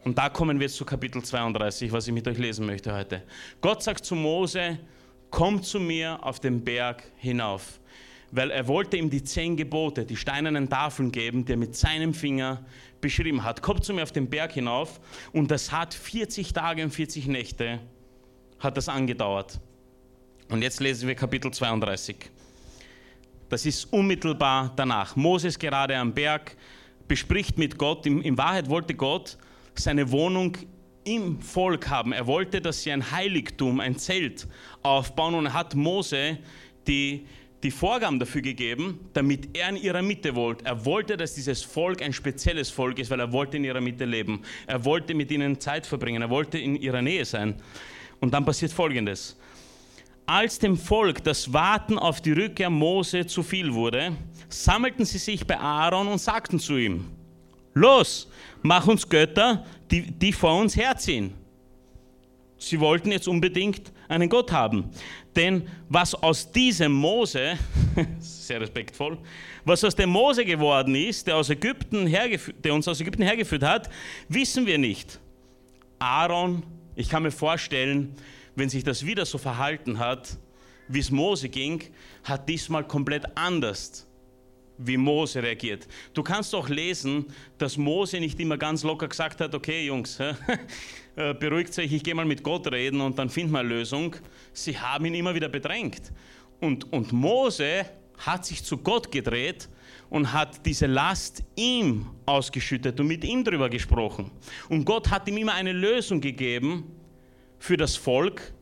[0.05, 3.23] Und da kommen wir zu Kapitel 32, was ich mit euch lesen möchte heute.
[3.61, 4.79] Gott sagt zu Mose,
[5.31, 7.79] komm zu mir auf den Berg hinauf.
[8.33, 12.15] Weil er wollte ihm die zehn Gebote, die steinernen Tafeln geben, die er mit seinem
[12.15, 12.65] Finger
[13.01, 13.61] beschrieben hat.
[13.63, 15.01] Komm zu mir auf den Berg hinauf.
[15.33, 17.79] Und das hat 40 Tage und 40 Nächte
[18.59, 19.61] hat das angedauert.
[20.49, 22.17] Und jetzt lesen wir Kapitel 32.
[23.49, 25.15] Das ist unmittelbar danach.
[25.15, 26.57] Moses gerade am Berg
[27.09, 28.07] bespricht mit Gott.
[28.07, 29.39] In, Wahrheit wollte Gott
[29.75, 30.57] seine Wohnung
[31.05, 32.13] im Volk haben.
[32.13, 34.47] Er wollte, dass sie ein Heiligtum, ein Zelt
[34.83, 36.39] aufbauen und hat Mose
[36.87, 37.27] die,
[37.63, 40.65] die Vorgaben dafür gegeben, damit er in ihrer Mitte wollte.
[40.65, 44.05] Er wollte, dass dieses Volk ein spezielles Volk ist, weil er wollte in ihrer Mitte
[44.05, 44.43] leben.
[44.67, 46.23] Er wollte mit ihnen Zeit verbringen.
[46.23, 47.55] Er wollte in ihrer Nähe sein.
[48.21, 49.37] Und dann passiert Folgendes.
[50.27, 54.17] Als dem Volk das Warten auf die Rückkehr Mose zu viel wurde,
[54.49, 57.07] sammelten sie sich bei Aaron und sagten zu ihm,
[57.75, 58.29] los,
[58.63, 61.35] mach uns Götter, die, die vor uns herziehen.
[62.57, 64.91] Sie wollten jetzt unbedingt einen Gott haben.
[65.35, 67.59] Denn was aus diesem Mose,
[68.21, 69.19] sehr respektvoll,
[69.65, 72.07] was aus dem Mose geworden ist, der, aus Ägypten
[72.63, 73.91] der uns aus Ägypten hergeführt hat,
[74.29, 75.19] wissen wir nicht.
[75.99, 76.63] Aaron,
[76.95, 78.15] ich kann mir vorstellen,
[78.55, 80.39] wenn sich das wieder so verhalten hat,
[80.89, 81.83] wie es Mose ging,
[82.25, 84.07] hat diesmal komplett anders
[84.79, 85.87] wie Mose reagiert.
[86.15, 87.27] Du kannst auch lesen,
[87.59, 90.19] dass Mose nicht immer ganz locker gesagt hat, okay Jungs,
[91.17, 94.17] äh, beruhigt euch, ich gehe mal mit Gott reden und dann finden wir eine Lösung.
[94.53, 96.13] Sie haben ihn immer wieder bedrängt.
[96.61, 97.87] Und, und Mose
[98.19, 99.69] hat sich zu Gott gedreht
[100.11, 104.31] und hat diese Last ihm ausgeschüttet und mit ihm darüber gesprochen.
[104.69, 106.85] Und Gott hat ihm immer eine Lösung gegeben
[107.63, 108.53] für das Volk,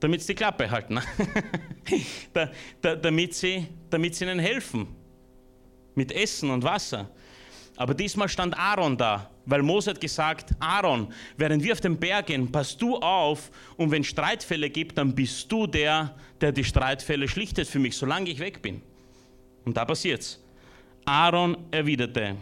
[0.00, 1.00] damit sie die Klappe halten,
[2.32, 4.88] da, da, damit, sie, damit sie ihnen helfen
[5.94, 7.08] mit Essen und Wasser.
[7.76, 12.26] Aber diesmal stand Aaron da, weil Mose hat gesagt, Aaron, während wir auf den Berg
[12.26, 17.28] gehen, pass du auf und wenn Streitfälle gibt, dann bist du der, der die Streitfälle
[17.28, 18.82] schlichtet für mich, solange ich weg bin.
[19.64, 20.42] Und da passiert's.
[21.04, 22.34] Aaron erwiderte,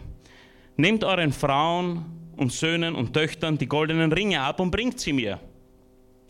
[0.75, 2.03] nehmt euren Frauen
[2.35, 5.39] und Söhnen und Töchtern die goldenen Ringe ab und bringt sie mir.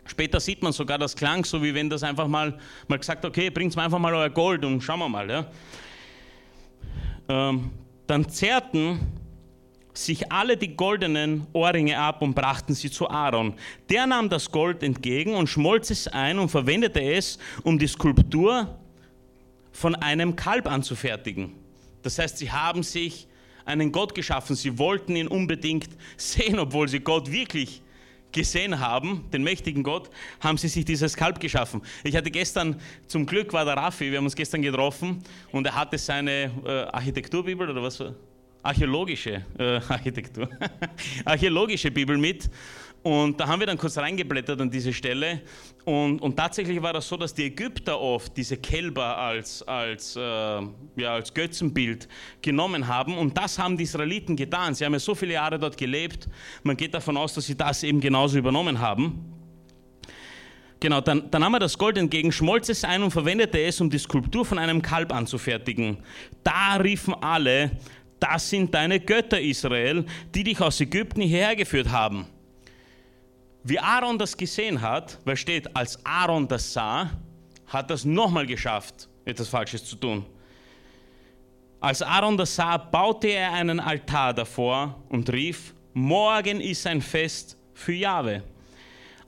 [0.10, 3.52] Später sieht man sogar, das klang so, wie wenn das einfach mal, mal gesagt, okay,
[3.52, 5.30] bringt mir einfach mal euer Gold und schauen wir mal.
[5.30, 5.46] Ja.
[7.30, 7.70] Ähm,
[8.08, 9.00] dann zerrten
[9.94, 13.54] sich alle die goldenen Ohrringe ab und brachten sie zu Aaron.
[13.90, 18.80] Der nahm das Gold entgegen und schmolz es ein und verwendete es, um die Skulptur
[19.72, 21.54] von einem Kalb anzufertigen.
[22.02, 23.28] Das heißt, sie haben sich
[23.64, 24.56] einen Gott geschaffen.
[24.56, 27.84] Sie wollten ihn unbedingt sehen, obwohl sie Gott wirklich
[28.32, 31.82] gesehen haben, den mächtigen Gott, haben sie sich dieses Kalb geschaffen.
[32.04, 35.76] Ich hatte gestern, zum Glück war der Raffi, wir haben uns gestern getroffen und er
[35.76, 38.04] hatte seine äh, Architekturbibel oder was?
[38.62, 40.50] Archäologische äh, Architektur,
[41.26, 42.50] archäologische Bibel mit
[43.02, 45.42] und da haben wir dann kurz reingeblättert an diese Stelle.
[45.86, 50.20] Und, und tatsächlich war das so, dass die Ägypter oft diese Kälber als, als, äh,
[50.20, 52.10] ja, als Götzenbild
[52.42, 53.18] genommen haben.
[53.18, 54.76] Und das haben die Israeliten getan.
[54.76, 56.28] Sie haben ja so viele Jahre dort gelebt.
[56.64, 59.34] Man geht davon aus, dass sie das eben genauso übernommen haben.
[60.82, 63.90] Genau, dann, dann nahm er das Gold entgegen, schmolz es ein und verwendete es, um
[63.90, 65.98] die Skulptur von einem Kalb anzufertigen.
[66.44, 67.72] Da riefen alle,
[68.20, 72.28] das sind deine Götter, Israel, die dich aus Ägypten hierher geführt haben.
[73.70, 77.12] Wie Aaron das gesehen hat, weil steht, als Aaron das sah,
[77.68, 80.26] hat das nochmal geschafft, etwas Falsches zu tun.
[81.80, 87.58] Als Aaron das sah, baute er einen Altar davor und rief, morgen ist ein Fest
[87.76, 88.42] für Jahwe.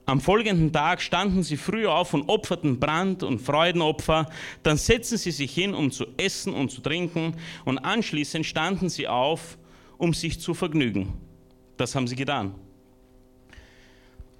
[0.06, 4.28] Am folgenden Tag standen sie früh auf und opferten Brand- und Freudenopfer.
[4.64, 7.36] Dann setzten sie sich hin, um zu essen und zu trinken.
[7.64, 9.56] Und anschließend standen sie auf,
[9.98, 11.12] um sich zu vergnügen.
[11.76, 12.56] Das haben sie getan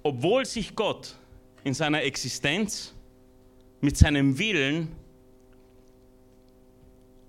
[0.03, 1.15] obwohl sich Gott
[1.63, 2.93] in seiner Existenz
[3.81, 4.89] mit seinem Willen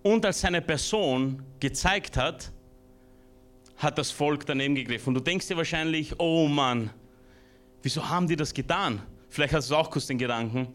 [0.02, 2.52] und als seine Person gezeigt hat,
[3.76, 5.08] hat das Volk daneben gegriffen.
[5.08, 6.90] Und du denkst dir wahrscheinlich, oh Mann,
[7.82, 9.02] wieso haben die das getan?
[9.28, 10.68] Vielleicht hast du auch kurz den Gedanken.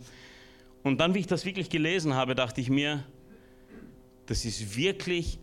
[0.84, 3.06] Und dann, wie ich das wirklich gelesen habe, dachte ich mir,
[4.26, 5.40] das ist wirklich,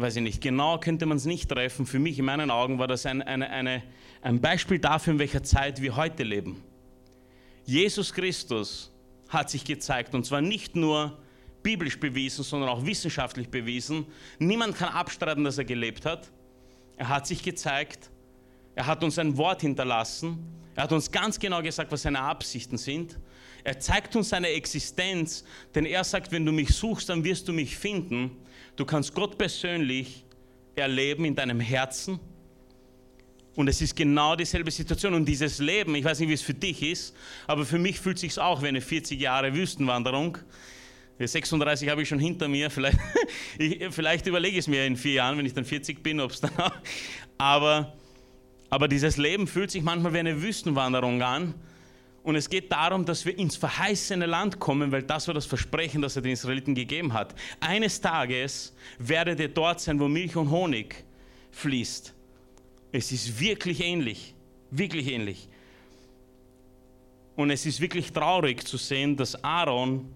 [0.00, 1.86] weiß ich nicht, genau könnte man es nicht treffen.
[1.86, 3.82] Für mich, in meinen Augen, war das ein, eine, eine,
[4.22, 6.62] ein Beispiel dafür, in welcher Zeit wir heute leben.
[7.64, 8.92] Jesus Christus
[9.28, 11.18] hat sich gezeigt und zwar nicht nur
[11.62, 14.06] biblisch bewiesen, sondern auch wissenschaftlich bewiesen.
[14.38, 16.30] Niemand kann abstreiten, dass er gelebt hat.
[16.96, 18.10] Er hat sich gezeigt,
[18.74, 20.38] er hat uns ein Wort hinterlassen,
[20.74, 23.18] er hat uns ganz genau gesagt, was seine Absichten sind.
[23.64, 27.52] Er zeigt uns seine Existenz, denn er sagt, wenn du mich suchst, dann wirst du
[27.52, 28.30] mich finden.
[28.78, 30.24] Du kannst Gott persönlich
[30.76, 32.20] erleben in deinem Herzen
[33.56, 35.14] und es ist genau dieselbe Situation.
[35.14, 37.12] Und dieses Leben, ich weiß nicht, wie es für dich ist,
[37.48, 40.38] aber für mich fühlt es sich auch wie eine 40 Jahre Wüstenwanderung.
[41.18, 42.70] 36 habe ich schon hinter mir.
[42.70, 43.00] Vielleicht,
[43.58, 46.30] ich, vielleicht überlege ich es mir in vier Jahren, wenn ich dann 40 bin, ob
[46.30, 46.76] es dann auch.
[47.36, 47.96] Aber,
[48.70, 51.54] aber dieses Leben fühlt sich manchmal wie eine Wüstenwanderung an.
[52.22, 56.02] Und es geht darum, dass wir ins verheißene Land kommen, weil das war das Versprechen,
[56.02, 57.34] das er den Israeliten gegeben hat.
[57.60, 61.04] Eines Tages werdet ihr dort sein, wo Milch und Honig
[61.52, 62.12] fließt.
[62.92, 64.34] Es ist wirklich ähnlich,
[64.70, 65.48] wirklich ähnlich.
[67.36, 70.12] Und es ist wirklich traurig zu sehen, dass Aaron,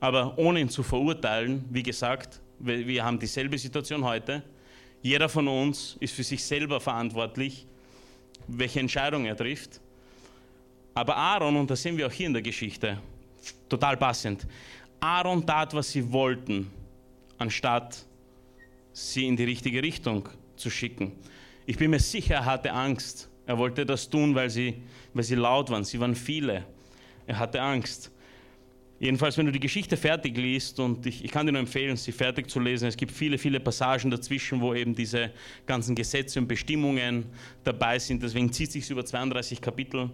[0.00, 4.42] aber ohne ihn zu verurteilen, wie gesagt, wir haben dieselbe Situation heute.
[5.00, 7.66] Jeder von uns ist für sich selber verantwortlich,
[8.48, 9.80] welche Entscheidung er trifft.
[10.94, 12.98] Aber Aaron, und das sehen wir auch hier in der Geschichte,
[13.68, 14.46] total passend,
[15.00, 16.70] Aaron tat, was sie wollten,
[17.38, 18.04] anstatt
[18.92, 21.12] sie in die richtige Richtung zu schicken.
[21.66, 23.28] Ich bin mir sicher, er hatte Angst.
[23.46, 24.74] Er wollte das tun, weil sie,
[25.14, 25.84] weil sie laut waren.
[25.84, 26.64] Sie waren viele.
[27.26, 28.10] Er hatte Angst.
[28.98, 32.12] Jedenfalls, wenn du die Geschichte fertig liest, und ich, ich, kann dir nur empfehlen, sie
[32.12, 35.30] fertig zu lesen, es gibt viele, viele Passagen dazwischen, wo eben diese
[35.64, 37.24] ganzen Gesetze und Bestimmungen
[37.64, 38.22] dabei sind.
[38.22, 40.10] Deswegen zieht es sich über 32 Kapitel.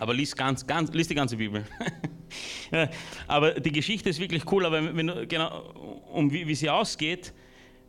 [0.00, 1.62] Aber lies, ganz, ganz, lies die ganze Bibel.
[3.28, 5.74] aber die Geschichte ist wirklich cool, aber wenn genau,
[6.10, 7.34] um wie, wie sie ausgeht,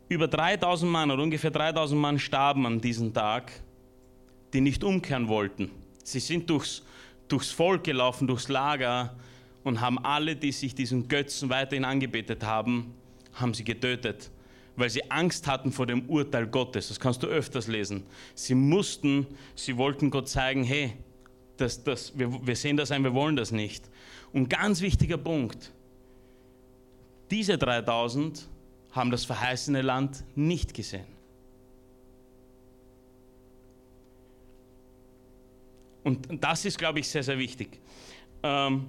[0.09, 3.53] über 3000 Mann oder ungefähr 3000 Mann starben an diesem Tag,
[4.51, 5.71] die nicht umkehren wollten.
[6.03, 6.83] Sie sind durchs,
[7.29, 9.15] durchs Volk gelaufen, durchs Lager
[9.63, 12.93] und haben alle, die sich diesen Götzen weiterhin angebetet haben,
[13.31, 14.31] haben sie getötet,
[14.75, 16.89] weil sie Angst hatten vor dem Urteil Gottes.
[16.89, 18.03] Das kannst du öfters lesen.
[18.35, 20.91] Sie mussten, sie wollten Gott zeigen, hey,
[21.61, 23.89] das, das, wir, wir sehen das ein, wir wollen das nicht.
[24.33, 25.71] Und ganz wichtiger Punkt,
[27.29, 28.47] diese 3000
[28.91, 31.05] haben das verheißene Land nicht gesehen.
[36.03, 37.79] Und das ist, glaube ich, sehr, sehr wichtig.
[38.43, 38.87] Ähm,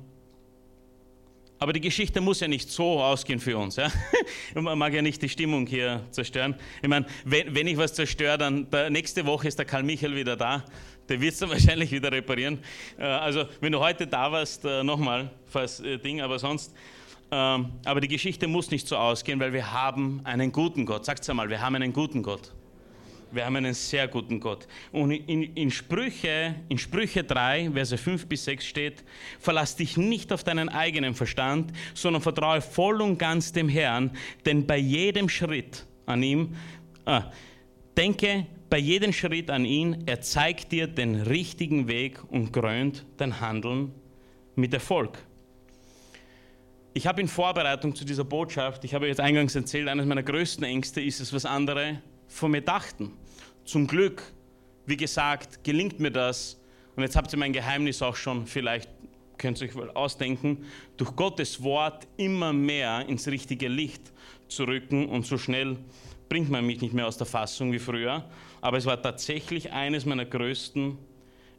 [1.63, 3.77] aber die Geschichte muss ja nicht so ausgehen für uns.
[3.77, 3.93] Ja?
[4.55, 6.57] Man mag ja nicht die Stimmung hier zerstören.
[6.83, 10.37] Ich meine, wenn, wenn ich was zerstöre, dann nächste Woche ist der Karl Michael wieder
[10.37, 10.65] da.
[11.09, 12.59] Der wird es dann wahrscheinlich wieder reparieren.
[12.99, 16.75] Äh, also, wenn du heute da warst, äh, nochmal, falls äh, Ding, aber sonst.
[17.31, 21.05] Ähm, aber die Geschichte muss nicht so ausgehen, weil wir haben einen guten Gott.
[21.05, 22.53] Sagt es einmal, wir haben einen guten Gott.
[23.33, 24.69] Wir haben einen sehr guten Gott.
[24.93, 29.05] Und in, in, Sprüche, in Sprüche 3, Verse 5 bis 6 steht,
[29.41, 34.11] verlass dich nicht auf deinen eigenen Verstand, sondern vertraue voll und ganz dem Herrn,
[34.45, 36.55] denn bei jedem Schritt an ihm,
[37.07, 37.31] ah,
[37.97, 43.41] denke bei jedem Schritt an ihn, er zeigt dir den richtigen Weg und krönt dein
[43.41, 43.93] Handeln
[44.55, 45.19] mit Erfolg.
[46.95, 50.65] Ich habe in Vorbereitung zu dieser Botschaft, ich habe jetzt eingangs erzählt, eines meiner größten
[50.65, 53.13] Ängste ist es, was andere von mir dachten.
[53.65, 54.23] Zum Glück,
[54.87, 56.61] wie gesagt, gelingt mir das.
[56.97, 58.91] Und jetzt habt ihr mein Geheimnis auch schon, vielleicht
[59.39, 64.13] könnt ihr euch wohl ausdenken, durch Gottes Wort immer mehr ins richtige Licht
[64.49, 65.79] zu rücken und so schnell
[66.33, 68.25] bringt man mich nicht mehr aus der Fassung wie früher.
[68.63, 70.97] Aber es war tatsächlich eines meiner größten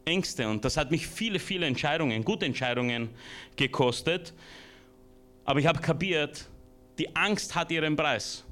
[0.03, 3.09] Ängste und das hat mich viele, viele Entscheidungen, gute Entscheidungen
[3.55, 4.33] gekostet.
[5.45, 6.49] Aber ich habe kapiert,
[6.97, 8.43] die Angst hat ihren Preis,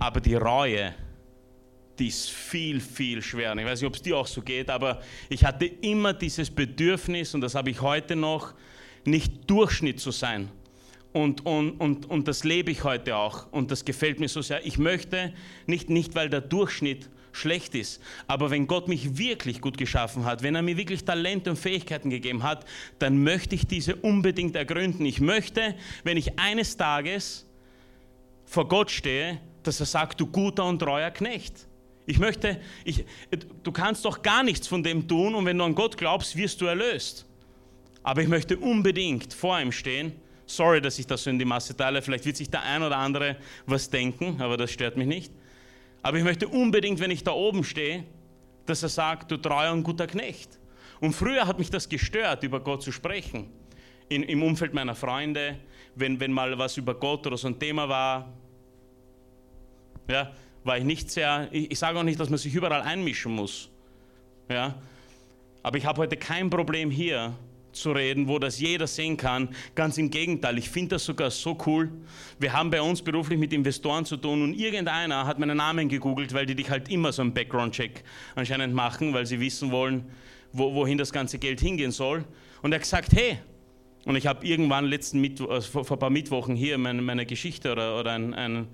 [0.00, 0.92] aber die Reue
[1.96, 3.56] die ist viel, viel schwerer.
[3.56, 7.34] Ich weiß nicht, ob es dir auch so geht, aber ich hatte immer dieses Bedürfnis,
[7.34, 8.52] und das habe ich heute noch,
[9.04, 10.48] nicht Durchschnitt zu sein.
[11.18, 13.50] Und, und, und, und das lebe ich heute auch.
[13.50, 14.64] Und das gefällt mir so sehr.
[14.64, 15.32] Ich möchte
[15.66, 20.44] nicht, nicht, weil der Durchschnitt schlecht ist, aber wenn Gott mich wirklich gut geschaffen hat,
[20.44, 22.64] wenn er mir wirklich Talente und Fähigkeiten gegeben hat,
[23.00, 25.04] dann möchte ich diese unbedingt ergründen.
[25.06, 27.46] Ich möchte, wenn ich eines Tages
[28.46, 31.66] vor Gott stehe, dass er sagt, du guter und treuer Knecht.
[32.06, 33.04] Ich möchte, ich,
[33.64, 36.60] du kannst doch gar nichts von dem tun und wenn du an Gott glaubst, wirst
[36.60, 37.26] du erlöst.
[38.04, 40.12] Aber ich möchte unbedingt vor ihm stehen.
[40.48, 42.00] Sorry, dass ich das so in die Masse teile.
[42.00, 45.32] Vielleicht wird sich der ein oder andere was denken, aber das stört mich nicht.
[46.02, 48.04] Aber ich möchte unbedingt, wenn ich da oben stehe,
[48.64, 50.58] dass er sagt, du treuer und guter Knecht.
[51.00, 53.50] Und früher hat mich das gestört, über Gott zu sprechen.
[54.08, 55.58] In, Im Umfeld meiner Freunde,
[55.94, 58.32] wenn, wenn mal was über Gott oder so ein Thema war.
[60.08, 60.32] Ja,
[60.64, 63.68] war ich nicht sehr, ich, ich sage auch nicht, dass man sich überall einmischen muss.
[64.48, 64.80] Ja?
[65.62, 67.34] Aber ich habe heute kein Problem hier
[67.78, 69.48] zu reden, wo das jeder sehen kann.
[69.74, 71.90] Ganz im Gegenteil, ich finde das sogar so cool.
[72.38, 76.32] Wir haben bei uns beruflich mit Investoren zu tun und irgendeiner hat meinen Namen gegoogelt,
[76.34, 78.02] weil die dich halt immer so einen Background-Check
[78.34, 80.04] anscheinend machen, weil sie wissen wollen,
[80.52, 82.24] wo, wohin das ganze Geld hingehen soll.
[82.62, 83.38] Und er hat gesagt, hey,
[84.04, 87.26] und ich habe irgendwann letzten Mittwo also vor, vor, ein paar Mittwochen hier meine, meine
[87.26, 88.68] Geschichte oder, oder ein, ein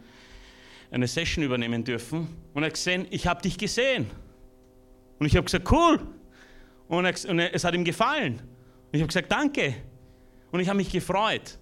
[0.95, 4.07] eine Session übernehmen dürfen und er hat gesehen, ich habe dich gesehen.
[5.19, 6.01] Und ich habe gesagt, cool.
[6.87, 8.41] Und, er, und es hat ihm gefallen.
[8.95, 9.75] Und ich habe gesagt, danke.
[10.53, 11.59] Und ich habe mich gefreut.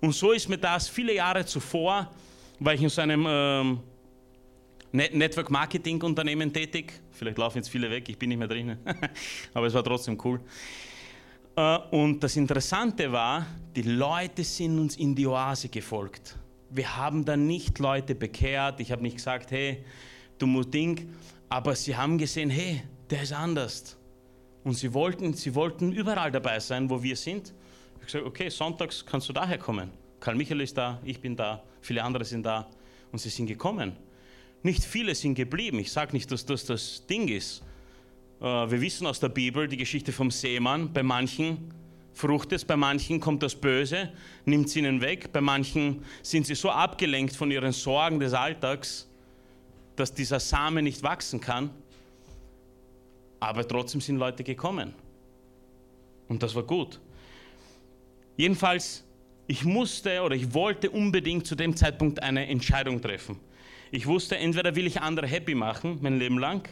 [0.00, 2.10] Und so ist mir das viele Jahre zuvor,
[2.58, 3.80] war ich in so einem ähm,
[4.92, 6.94] Network Marketing Unternehmen tätig.
[7.12, 8.78] Vielleicht laufen jetzt viele weg, ich bin nicht mehr drin.
[9.54, 10.40] Aber es war trotzdem cool.
[11.54, 16.36] Äh, und das Interessante war, die Leute sind uns in die Oase gefolgt
[16.70, 18.80] wir haben dann nicht Leute bekehrt.
[18.80, 19.84] Ich habe nicht gesagt, hey,
[20.38, 21.12] du musst Ding,
[21.48, 23.96] aber sie haben gesehen, hey, der ist anders.
[24.64, 27.48] Und sie wollten, sie wollten überall dabei sein, wo wir sind.
[27.48, 29.90] Ich habe gesagt, okay, sonntags kannst du daher kommen.
[30.20, 32.68] Karl Michael ist da, ich bin da, viele andere sind da.
[33.10, 33.96] Und sie sind gekommen.
[34.62, 35.78] Nicht viele sind geblieben.
[35.78, 37.62] Ich sage nicht, dass das das Ding ist.
[38.40, 40.92] Äh, wir wissen aus der Bibel die Geschichte vom Seemann.
[40.92, 41.72] Bei manchen
[42.12, 44.10] fruchtet, bei manchen kommt das Böse,
[44.44, 49.08] nimmt es ihnen weg, bei manchen sind sie so abgelenkt von ihren Sorgen des Alltags,
[49.96, 51.70] dass dieser Same nicht wachsen kann.
[53.40, 54.94] Aber trotzdem sind Leute gekommen.
[56.28, 57.00] Und das war gut.
[58.36, 59.04] Jedenfalls,
[59.46, 63.40] ich musste oder ich wollte unbedingt zu dem Zeitpunkt eine Entscheidung treffen.
[63.90, 66.68] Ich wusste, entweder will ich andere happy machen, mein Leben lang,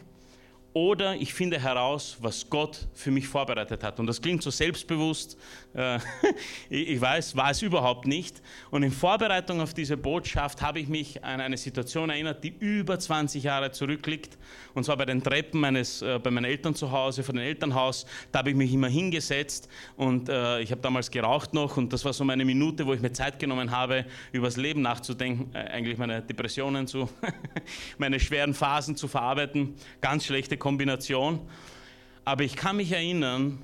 [0.74, 3.98] oder ich finde heraus, was Gott für mich vorbereitet hat.
[3.98, 5.38] Und das klingt so selbstbewusst,
[5.74, 5.98] äh,
[6.70, 8.42] ich weiß, war es überhaupt nicht.
[8.70, 12.98] Und in Vorbereitung auf diese Botschaft habe ich mich an eine Situation erinnert, die über
[12.98, 14.36] 20 Jahre zurückliegt.
[14.74, 18.04] Und zwar bei den Treppen meines, äh, bei meinen Eltern zu Hause, vor dem Elternhaus.
[18.30, 21.76] Da habe ich mich immer hingesetzt und äh, ich habe damals geraucht noch.
[21.78, 24.82] Und das war so meine Minute, wo ich mir Zeit genommen habe, über das Leben
[24.82, 27.08] nachzudenken, eigentlich meine Depressionen zu,
[27.98, 29.74] meine schweren Phasen zu verarbeiten.
[30.00, 31.40] Ganz schlechte Kombination.
[32.24, 33.58] Aber ich kann mich erinnern,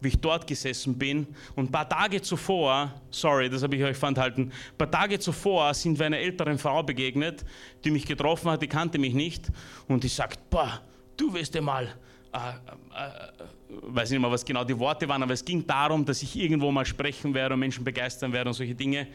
[0.00, 3.96] wie ich dort gesessen bin und ein paar Tage zuvor, sorry, das habe ich euch
[3.96, 7.44] vorenthalten, ein paar Tage zuvor sind wir einer älteren Frau begegnet,
[7.84, 9.50] die mich getroffen hat, die kannte mich nicht
[9.88, 10.80] und die sagt, boah,
[11.16, 11.88] du wirst ja mal,
[12.32, 16.22] äh, äh, weiß nicht mehr, was genau die Worte waren, aber es ging darum, dass
[16.22, 19.08] ich irgendwo mal sprechen werde und Menschen begeistern werde und solche Dinge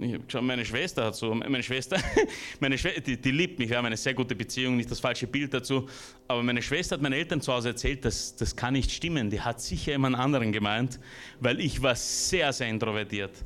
[0.00, 1.98] ich habe geschaut, meine Schwester hat so, meine Schwester,
[2.60, 5.26] meine Schwester die, die, liebt mich, wir haben eine sehr gute Beziehung, nicht das falsche
[5.26, 5.88] Bild dazu,
[6.28, 9.40] aber meine Schwester hat meinen Eltern zu Hause erzählt, dass das kann nicht stimmen, die
[9.40, 10.98] hat sicher jemand anderen gemeint,
[11.40, 13.44] weil ich war sehr, sehr introvertiert.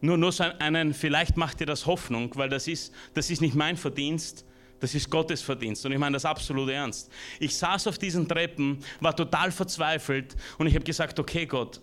[0.00, 3.54] Nur, nur so einen, vielleicht macht dir das Hoffnung, weil das ist, das ist nicht
[3.54, 4.46] mein Verdienst,
[4.80, 7.10] das ist Gottes Verdienst und ich meine das absolut ernst.
[7.38, 11.80] Ich saß auf diesen Treppen, war total verzweifelt und ich habe gesagt, okay Gott,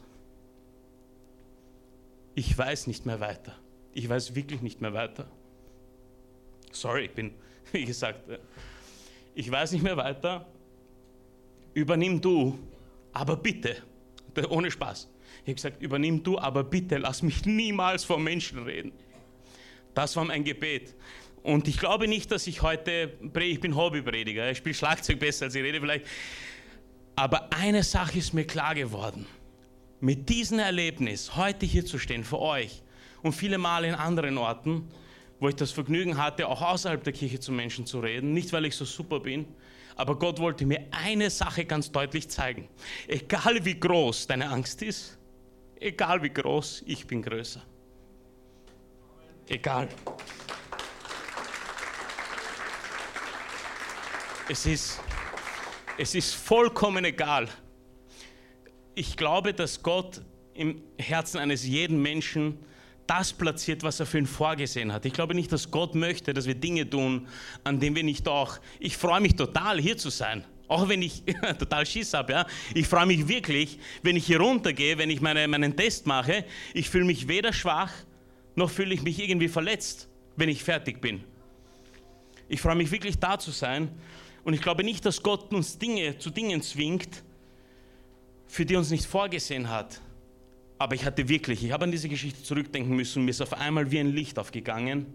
[2.34, 3.56] ich weiß nicht mehr weiter
[3.98, 5.28] ich weiß wirklich nicht mehr weiter.
[6.72, 7.34] Sorry, ich bin,
[7.72, 8.38] wie gesagt, äh,
[9.34, 10.46] ich weiß nicht mehr weiter.
[11.74, 12.60] Übernimm du,
[13.12, 13.82] aber bitte,
[14.50, 15.10] ohne Spaß.
[15.44, 18.92] Ich habe gesagt, übernimm du, aber bitte lass mich niemals vor Menschen reden.
[19.96, 20.94] Das war mein Gebet.
[21.42, 25.56] Und ich glaube nicht, dass ich heute, ich bin Hobbyprediger, ich spiele Schlagzeug besser als
[25.56, 26.06] ich rede vielleicht.
[27.16, 29.26] Aber eine Sache ist mir klar geworden.
[30.00, 32.84] Mit diesem Erlebnis, heute hier zu stehen vor euch,
[33.28, 34.88] und viele Male in anderen Orten,
[35.40, 38.34] wo ich das Vergnügen hatte, auch außerhalb der Kirche zu Menschen zu reden.
[38.34, 39.46] Nicht, weil ich so super bin,
[39.96, 42.70] aber Gott wollte mir eine Sache ganz deutlich zeigen.
[43.08, 45.18] Egal wie groß deine Angst ist,
[45.80, 47.62] egal wie groß, ich bin größer.
[49.50, 49.90] Egal.
[54.50, 55.02] Es ist,
[55.98, 57.50] es ist vollkommen egal.
[58.96, 60.22] Ich glaube, dass Gott
[60.54, 62.60] im Herzen eines jeden Menschen
[63.08, 65.06] das platziert, was er für ihn vorgesehen hat.
[65.06, 67.28] Ich glaube nicht, dass Gott möchte, dass wir Dinge tun,
[67.64, 68.60] an denen wir nicht auch.
[68.80, 70.44] Ich freue mich total, hier zu sein.
[70.68, 71.24] Auch wenn ich
[71.60, 72.48] total Schiss habe, ja.
[72.74, 76.46] Ich freue mich wirklich, wenn ich hier runtergehe, wenn ich meine, meinen Test mache.
[76.74, 77.92] Ich fühle mich weder schwach,
[78.56, 81.24] noch fühle ich mich irgendwie verletzt, wenn ich fertig bin.
[82.50, 83.90] Ich freue mich wirklich da zu sein.
[84.44, 87.24] Und ich glaube nicht, dass Gott uns Dinge zu Dingen zwingt,
[88.48, 90.02] für die uns nicht vorgesehen hat.
[90.80, 93.90] Aber ich hatte wirklich, ich habe an diese Geschichte zurückdenken müssen, mir ist auf einmal
[93.92, 95.08] wie ein Licht aufgegangen.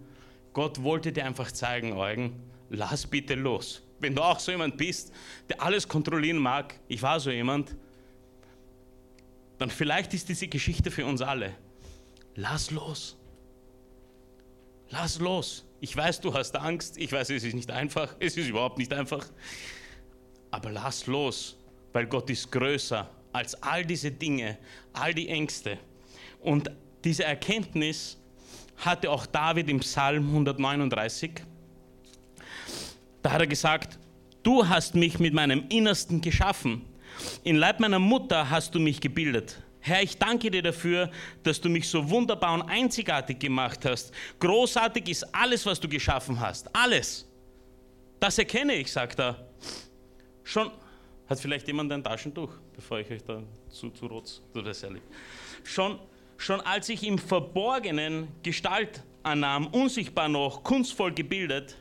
[0.53, 3.83] Gott wollte dir einfach zeigen, Eugen, lass bitte los.
[4.01, 5.13] Wenn du auch so jemand bist,
[5.49, 7.77] der alles kontrollieren mag, ich war so jemand,
[9.59, 11.55] dann vielleicht ist diese Geschichte für uns alle.
[12.35, 13.17] Lass los.
[14.91, 15.65] Lass los.
[15.81, 16.99] Ich weiß, du hast Angst.
[16.99, 18.15] Ich weiß, es ist nicht einfach.
[18.19, 19.25] Es ist überhaupt nicht einfach.
[20.51, 21.57] Aber lass los,
[21.93, 24.59] weil Gott ist größer als all diese Dinge,
[24.93, 25.78] all die Ängste.
[26.41, 26.70] Und
[27.05, 28.18] diese Erkenntnis
[28.76, 31.30] hatte auch David im Psalm 139.
[33.22, 33.99] Da hat er gesagt,
[34.43, 36.85] du hast mich mit meinem Innersten geschaffen.
[37.45, 39.62] In Leib meiner Mutter hast du mich gebildet.
[39.80, 41.11] Herr, ich danke dir dafür,
[41.43, 44.12] dass du mich so wunderbar und einzigartig gemacht hast.
[44.39, 46.74] Großartig ist alles, was du geschaffen hast.
[46.74, 47.28] Alles.
[48.20, 49.45] Das erkenne ich, sagt er.
[50.45, 50.70] Schon
[51.33, 52.51] hat vielleicht jemand ein Taschentuch?
[52.74, 55.03] bevor ich euch da zu, zu rot, das ist ehrlich.
[55.64, 55.99] Schon,
[56.37, 61.76] schon als ich im Verborgenen Gestalt annahm, unsichtbar noch, kunstvoll gebildet,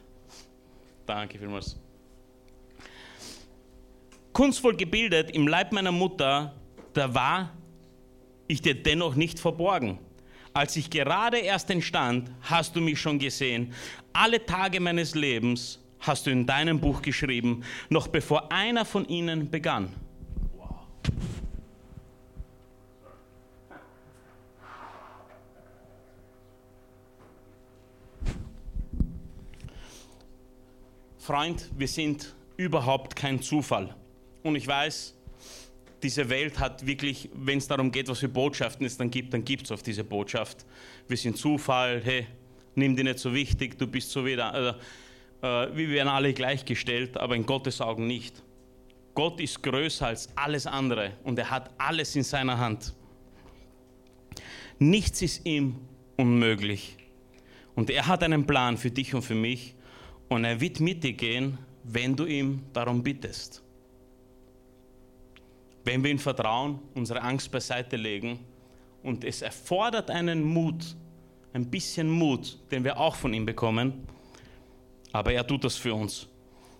[1.05, 1.77] danke vielmals,
[4.33, 6.53] kunstvoll gebildet im Leib meiner Mutter,
[6.93, 7.51] da war
[8.47, 9.99] ich dir dennoch nicht verborgen.
[10.53, 13.73] Als ich gerade erst entstand, hast du mich schon gesehen.
[14.11, 19.49] Alle Tage meines Lebens hast du in deinem Buch geschrieben, noch bevor einer von ihnen
[19.49, 19.95] begann.
[31.17, 33.95] Freund, wir sind überhaupt kein Zufall.
[34.43, 35.15] Und ich weiß,
[36.01, 39.45] diese Welt hat wirklich, wenn es darum geht, was für Botschaften es dann gibt, dann
[39.45, 40.65] gibt es auf diese Botschaft.
[41.07, 42.25] Wir sind Zufall, hey,
[42.73, 44.51] nimm die nicht so wichtig, du bist so wieder.
[44.51, 44.79] Also,
[45.41, 48.43] wir werden alle gleichgestellt, aber in Gottes Augen nicht.
[49.13, 52.93] Gott ist größer als alles andere und er hat alles in seiner Hand.
[54.79, 55.75] Nichts ist ihm
[56.17, 56.97] unmöglich.
[57.75, 59.75] Und er hat einen Plan für dich und für mich
[60.29, 63.63] und er wird mit dir gehen, wenn du ihm darum bittest.
[65.83, 68.39] Wenn wir ihm vertrauen, unsere Angst beiseite legen
[69.03, 70.95] und es erfordert einen Mut,
[71.53, 74.05] ein bisschen Mut, den wir auch von ihm bekommen,
[75.11, 76.27] aber er tut das für uns.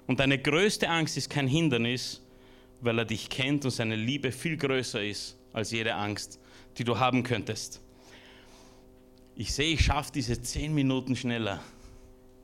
[0.08, 2.22] Und deine größte Angst ist kein Hindernis,
[2.82, 6.40] weil er dich kennt und seine Liebe viel größer ist als jede Angst,
[6.78, 7.82] die du haben könntest.
[9.36, 11.62] Ich sehe, ich schaffe diese zehn Minuten schneller.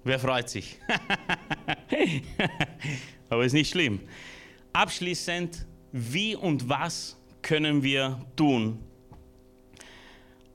[0.04, 0.78] Wer freut sich?
[3.30, 4.00] Aber ist nicht schlimm.
[4.74, 8.80] Abschließend, wie und was können wir tun?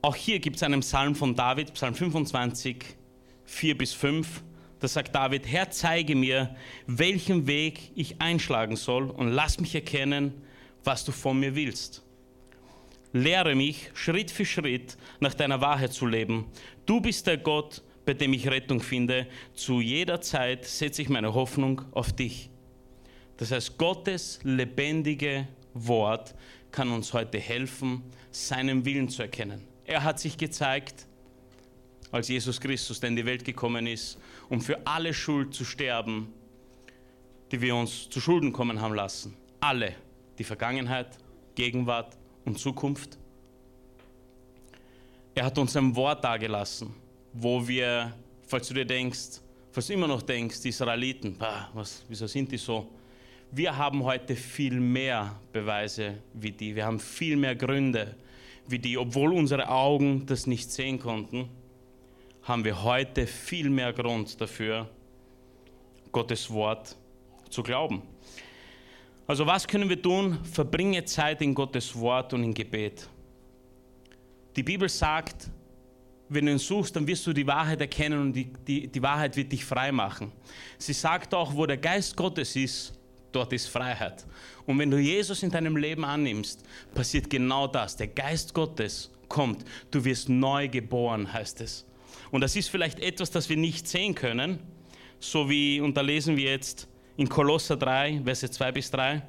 [0.01, 2.83] Auch hier gibt es einen Psalm von David, Psalm 25,
[3.45, 4.43] 4 bis 5.
[4.83, 6.57] Da sagt David, Herr, zeige mir,
[6.87, 10.33] welchen Weg ich einschlagen soll und lass mich erkennen,
[10.83, 12.03] was du von mir willst.
[13.13, 16.47] Lehre mich, Schritt für Schritt nach deiner Wahrheit zu leben.
[16.85, 19.25] Du bist der Gott, bei dem ich Rettung finde.
[19.53, 22.49] Zu jeder Zeit setze ich meine Hoffnung auf dich.
[23.37, 26.35] Das heißt, Gottes lebendige Wort
[26.73, 29.61] kann uns heute helfen, seinen Willen zu erkennen.
[29.85, 31.07] Er hat sich gezeigt,
[32.11, 34.19] als Jesus Christus, in die Welt gekommen ist,
[34.49, 36.33] um für alle Schuld zu sterben,
[37.51, 39.35] die wir uns zu Schulden kommen haben lassen.
[39.59, 39.95] Alle,
[40.37, 41.17] die Vergangenheit,
[41.55, 43.17] Gegenwart und Zukunft.
[45.35, 46.93] Er hat uns ein Wort dargelassen,
[47.33, 48.13] wo wir,
[48.47, 49.41] falls du dir denkst,
[49.71, 52.87] falls du immer noch denkst, die Israeliten, bah, was, wieso sind die so?
[53.51, 56.75] Wir haben heute viel mehr Beweise wie die.
[56.75, 58.15] Wir haben viel mehr Gründe
[58.67, 61.49] wie die, obwohl unsere Augen das nicht sehen konnten
[62.43, 64.89] haben wir heute viel mehr Grund dafür,
[66.11, 66.95] Gottes Wort
[67.49, 68.01] zu glauben.
[69.25, 70.39] Also was können wir tun?
[70.43, 73.07] Verbringe Zeit in Gottes Wort und in Gebet.
[74.55, 75.49] Die Bibel sagt,
[76.29, 79.35] wenn du ihn suchst, dann wirst du die Wahrheit erkennen und die, die, die Wahrheit
[79.35, 80.31] wird dich frei machen.
[80.77, 82.93] Sie sagt auch, wo der Geist Gottes ist,
[83.31, 84.25] dort ist Freiheit.
[84.65, 86.63] Und wenn du Jesus in deinem Leben annimmst,
[86.93, 87.95] passiert genau das.
[87.95, 89.63] Der Geist Gottes kommt.
[89.91, 91.85] Du wirst neu geboren, heißt es.
[92.33, 94.57] Und das ist vielleicht etwas, das wir nicht sehen können,
[95.19, 99.21] so wie, und da lesen wir jetzt in Kolosser 3, Verse 2 bis 3.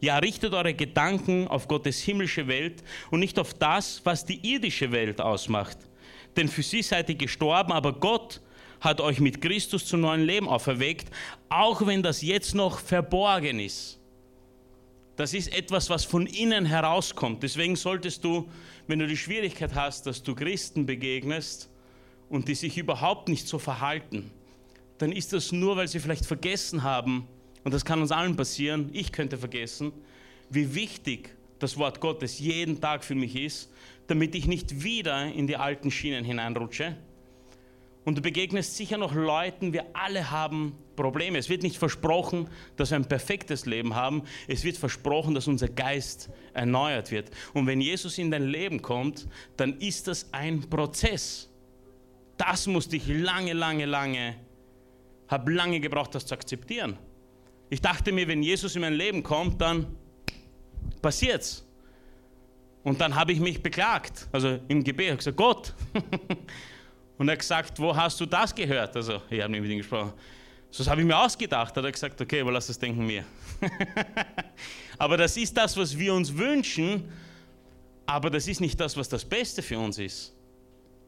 [0.00, 4.90] Ja, richtet eure Gedanken auf Gottes himmlische Welt und nicht auf das, was die irdische
[4.92, 5.76] Welt ausmacht.
[6.38, 8.40] Denn für sie seid ihr gestorben, aber Gott
[8.80, 11.10] hat euch mit Christus zum neuen Leben auferweckt,
[11.50, 14.00] auch wenn das jetzt noch verborgen ist.
[15.16, 17.42] Das ist etwas, was von innen herauskommt.
[17.42, 18.48] Deswegen solltest du,
[18.86, 21.68] wenn du die Schwierigkeit hast, dass du Christen begegnest,
[22.28, 24.30] und die sich überhaupt nicht so verhalten,
[24.98, 27.26] dann ist das nur, weil sie vielleicht vergessen haben,
[27.64, 29.92] und das kann uns allen passieren, ich könnte vergessen,
[30.50, 33.70] wie wichtig das Wort Gottes jeden Tag für mich ist,
[34.06, 36.96] damit ich nicht wieder in die alten Schienen hineinrutsche.
[38.04, 41.38] Und du begegnest sicher noch Leuten, wir alle haben Probleme.
[41.38, 44.22] Es wird nicht versprochen, dass wir ein perfektes Leben haben.
[44.46, 47.30] Es wird versprochen, dass unser Geist erneuert wird.
[47.52, 51.50] Und wenn Jesus in dein Leben kommt, dann ist das ein Prozess.
[52.38, 54.36] Das musste ich lange, lange, lange,
[55.28, 56.96] habe lange gebraucht, das zu akzeptieren.
[57.68, 59.94] Ich dachte mir, wenn Jesus in mein Leben kommt, dann
[61.02, 61.66] passiert's.
[62.82, 65.74] Und dann habe ich mich beklagt, also im Gebet, ich gesagt, Gott.
[67.18, 68.96] Und er hat gesagt, wo hast du das gehört?
[68.96, 70.12] Also, ich habe nicht mit ihm gesprochen.
[70.70, 71.76] So habe ich mir ausgedacht.
[71.76, 73.24] Hat er gesagt, okay, aber lass das denken mir.
[74.98, 77.10] aber das ist das, was wir uns wünschen,
[78.06, 80.34] aber das ist nicht das, was das Beste für uns ist.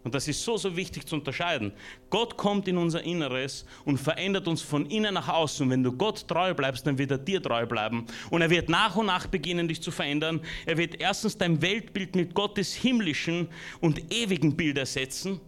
[0.02, 1.72] Und das ist so, so wichtig zu unterscheiden.
[2.08, 5.64] Gott kommt in unser Inneres und verändert uns von innen nach außen.
[5.64, 8.06] Und wenn du Gott treu bleibst, dann wird er dir treu bleiben.
[8.30, 10.40] Und er wird nach und nach beginnen, dich zu verändern.
[10.64, 13.48] Er wird erstens dein Weltbild mit Gottes himmlischen
[13.80, 15.38] und ewigen Bild ersetzen.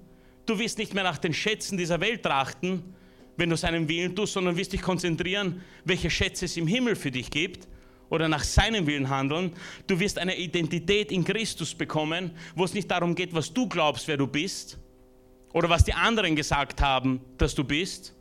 [0.44, 2.82] Du wirst nicht mehr nach den Schätzen dieser Welt trachten,
[3.38, 7.11] wenn du seinen Willen tust, sondern wirst dich konzentrieren, welche Schätze es im Himmel für
[7.11, 7.68] dich gibt
[8.13, 9.55] oder nach seinem Willen handeln.
[9.87, 14.07] Du wirst eine Identität in Christus bekommen, wo es nicht darum geht, was du glaubst,
[14.07, 14.79] wer du bist
[15.55, 18.15] oder was die anderen gesagt haben, dass du bist,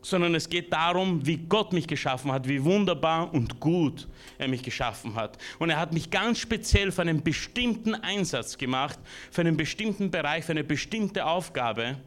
[0.00, 4.64] sondern es geht darum, wie Gott mich geschaffen hat, wie wunderbar und gut er mich
[4.64, 5.38] geschaffen hat.
[5.60, 8.98] Und er hat mich ganz speziell für einen bestimmten Einsatz gemacht,
[9.30, 11.98] für einen bestimmten Bereich, für eine bestimmte Aufgabe.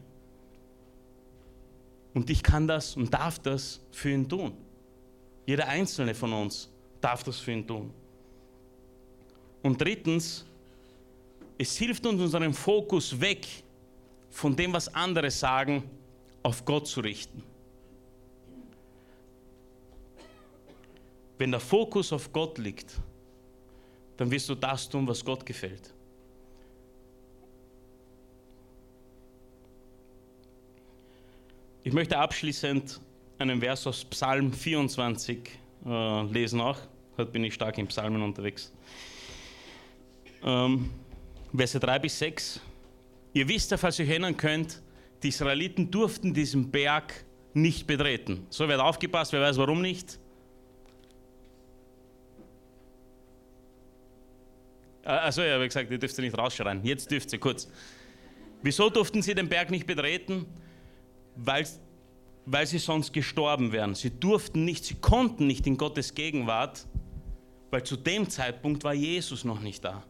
[2.12, 4.65] Und ich kann das und darf das für ihn tun.
[5.46, 6.68] Jeder einzelne von uns
[7.00, 7.94] darf das für ihn tun.
[9.62, 10.44] Und drittens,
[11.56, 13.46] es hilft uns, unseren Fokus weg
[14.28, 15.88] von dem, was andere sagen,
[16.42, 17.42] auf Gott zu richten.
[21.38, 22.94] Wenn der Fokus auf Gott liegt,
[24.16, 25.92] dann wirst du das tun, was Gott gefällt.
[31.84, 33.00] Ich möchte abschließend
[33.38, 35.38] einen Vers aus Psalm 24
[35.84, 36.78] äh, lesen auch.
[37.16, 38.72] Heute bin ich stark in Psalmen unterwegs.
[40.42, 40.90] Ähm,
[41.54, 42.60] Verse 3 bis 6.
[43.34, 44.82] Ihr wisst ja, falls ihr euch erinnern könnt,
[45.22, 47.24] die Israeliten durften diesen Berg
[47.54, 48.46] nicht betreten.
[48.50, 50.18] So wird aufgepasst, wer weiß warum nicht.
[55.02, 56.84] Also, ich habe gesagt, ihr dürft sie nicht rausschreien.
[56.84, 57.68] Jetzt dürft ihr kurz.
[58.62, 60.46] Wieso durften sie den Berg nicht betreten?
[61.36, 61.64] Weil,
[62.46, 63.94] weil sie sonst gestorben wären.
[63.94, 66.86] Sie durften nicht, sie konnten nicht in Gottes Gegenwart,
[67.70, 70.04] weil zu dem Zeitpunkt war Jesus noch nicht da.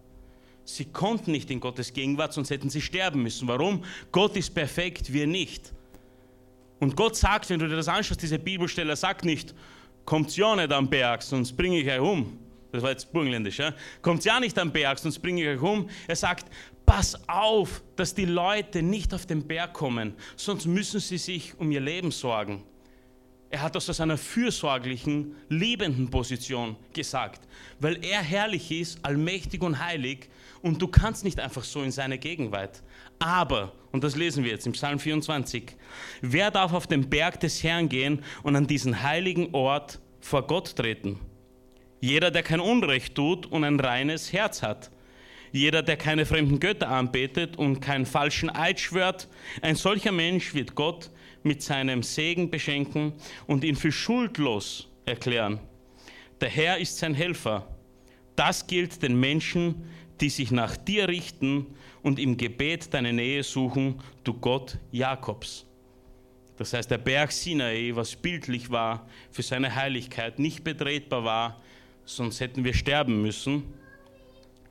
[0.65, 3.49] Sie konnten nicht in Gottes Gegenwart, sonst hätten sie sterben müssen.
[3.49, 3.85] Warum?
[4.13, 5.73] Gott ist perfekt, wir nicht.
[6.79, 9.55] Und Gott sagt, wenn du dir das anschaust, diese Bibelstelle, er sagt nicht,
[10.05, 12.39] kommt ja nicht am Berg, sonst bringe ich euch um.
[12.77, 13.59] Das war jetzt burgenländisch.
[13.59, 13.73] Ja?
[14.03, 15.89] Kommt ja nicht am Berg, sonst bringe ich euch um.
[16.07, 16.47] Er sagt,
[16.85, 21.71] pass auf, dass die Leute nicht auf den Berg kommen, sonst müssen sie sich um
[21.71, 22.63] ihr Leben sorgen.
[23.49, 27.47] Er hat das aus einer fürsorglichen, liebenden Position gesagt,
[27.79, 30.29] weil er herrlich ist, allmächtig und heilig
[30.63, 32.83] und du kannst nicht einfach so in seine Gegenwart.
[33.19, 35.77] Aber, und das lesen wir jetzt im Psalm 24,
[36.23, 40.75] wer darf auf den Berg des Herrn gehen und an diesen heiligen Ort vor Gott
[40.75, 41.21] treten?
[42.01, 44.91] Jeder, der kein Unrecht tut und ein reines Herz hat.
[45.53, 49.29] Jeder, der keine fremden Götter anbetet und keinen falschen Eid schwört,
[49.63, 51.11] ein solcher Mensch wird Gott
[51.43, 53.13] mit seinem Segen beschenken
[53.47, 55.61] und ihn für schuldlos erklären.
[56.41, 57.67] Der Herr ist sein Helfer.
[58.35, 59.89] Das gilt den Menschen,
[60.21, 61.67] die sich nach dir richten
[62.03, 65.65] und im Gebet deine Nähe suchen, du Gott Jakobs.
[66.57, 71.63] Das heißt, der Berg Sinai, was bildlich war für seine Heiligkeit, nicht betretbar war,
[72.07, 73.65] sonst hätten wir sterben müssen,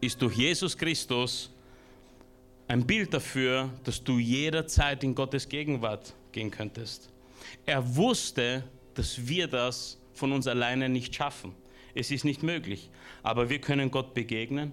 [0.02, 1.52] ist durch Jesus Christus
[2.68, 7.10] ein Bild dafür, dass du jederzeit in Gottes Gegenwart gehen könntest.
[7.68, 8.64] Er wusste,
[8.96, 11.54] dass wir das von uns alleine nicht schaffen.
[11.94, 12.90] Es ist nicht möglich.
[13.22, 14.72] Aber wir können Gott begegnen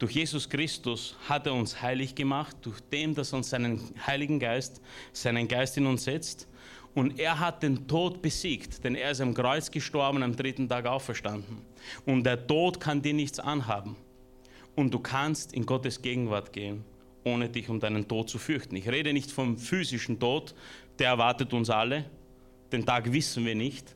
[0.00, 4.40] durch Jesus Christus hat er uns heilig gemacht, durch dem, dass er uns seinen Heiligen
[4.40, 4.80] Geist,
[5.12, 6.48] seinen Geist in uns setzt.
[6.94, 10.86] Und er hat den Tod besiegt, denn er ist am Kreuz gestorben, am dritten Tag
[10.86, 11.58] auferstanden.
[12.04, 13.96] Und der Tod kann dir nichts anhaben.
[14.74, 16.84] Und du kannst in Gottes Gegenwart gehen,
[17.24, 18.74] ohne dich um deinen Tod zu fürchten.
[18.76, 20.54] Ich rede nicht vom physischen Tod,
[20.98, 22.06] der erwartet uns alle.
[22.72, 23.94] Den Tag wissen wir nicht.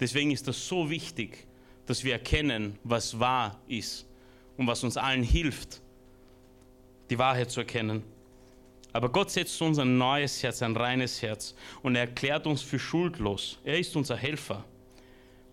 [0.00, 1.46] Deswegen ist das so wichtig,
[1.86, 4.06] dass wir erkennen, was wahr ist
[4.56, 5.80] und was uns allen hilft,
[7.10, 8.02] die Wahrheit zu erkennen.
[8.92, 12.78] Aber Gott setzt uns ein neues Herz, ein reines Herz und er erklärt uns für
[12.78, 13.58] schuldlos.
[13.64, 14.64] Er ist unser Helfer.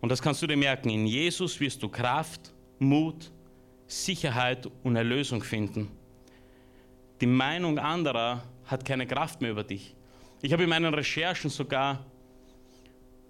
[0.02, 0.90] Und das kannst du dir merken.
[0.90, 3.32] In Jesus wirst du Kraft, Mut,
[3.88, 5.90] Sicherheit und Erlösung finden.
[7.22, 9.96] Die Meinung anderer hat keine Kraft mehr über dich.
[10.42, 12.06] Ich habe in meinen Recherchen sogar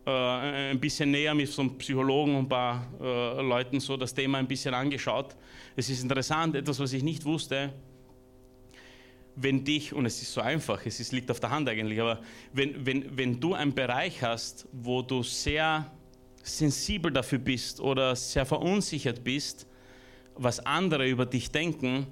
[0.05, 4.13] äh, ein bisschen näher mit so einem Psychologen und ein paar äh, Leuten so das
[4.13, 5.35] Thema ein bisschen angeschaut.
[5.75, 7.73] Es ist interessant, etwas, was ich nicht wusste,
[9.41, 12.21] wenn dich, und es ist so einfach, es ist, liegt auf der Hand eigentlich, aber
[12.51, 15.89] wenn, wenn, wenn du einen Bereich hast, wo du sehr
[16.43, 19.65] sensibel dafür bist oder sehr verunsichert bist,
[20.35, 22.07] was andere über dich denken,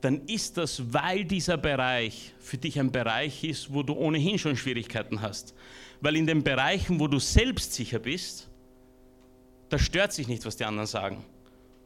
[0.00, 4.56] dann ist das, weil dieser Bereich für dich ein Bereich ist, wo du ohnehin schon
[4.56, 5.54] Schwierigkeiten hast.
[6.00, 8.50] Weil in den Bereichen, wo du selbstsicher bist,
[9.68, 11.24] da stört sich nicht, was die anderen sagen.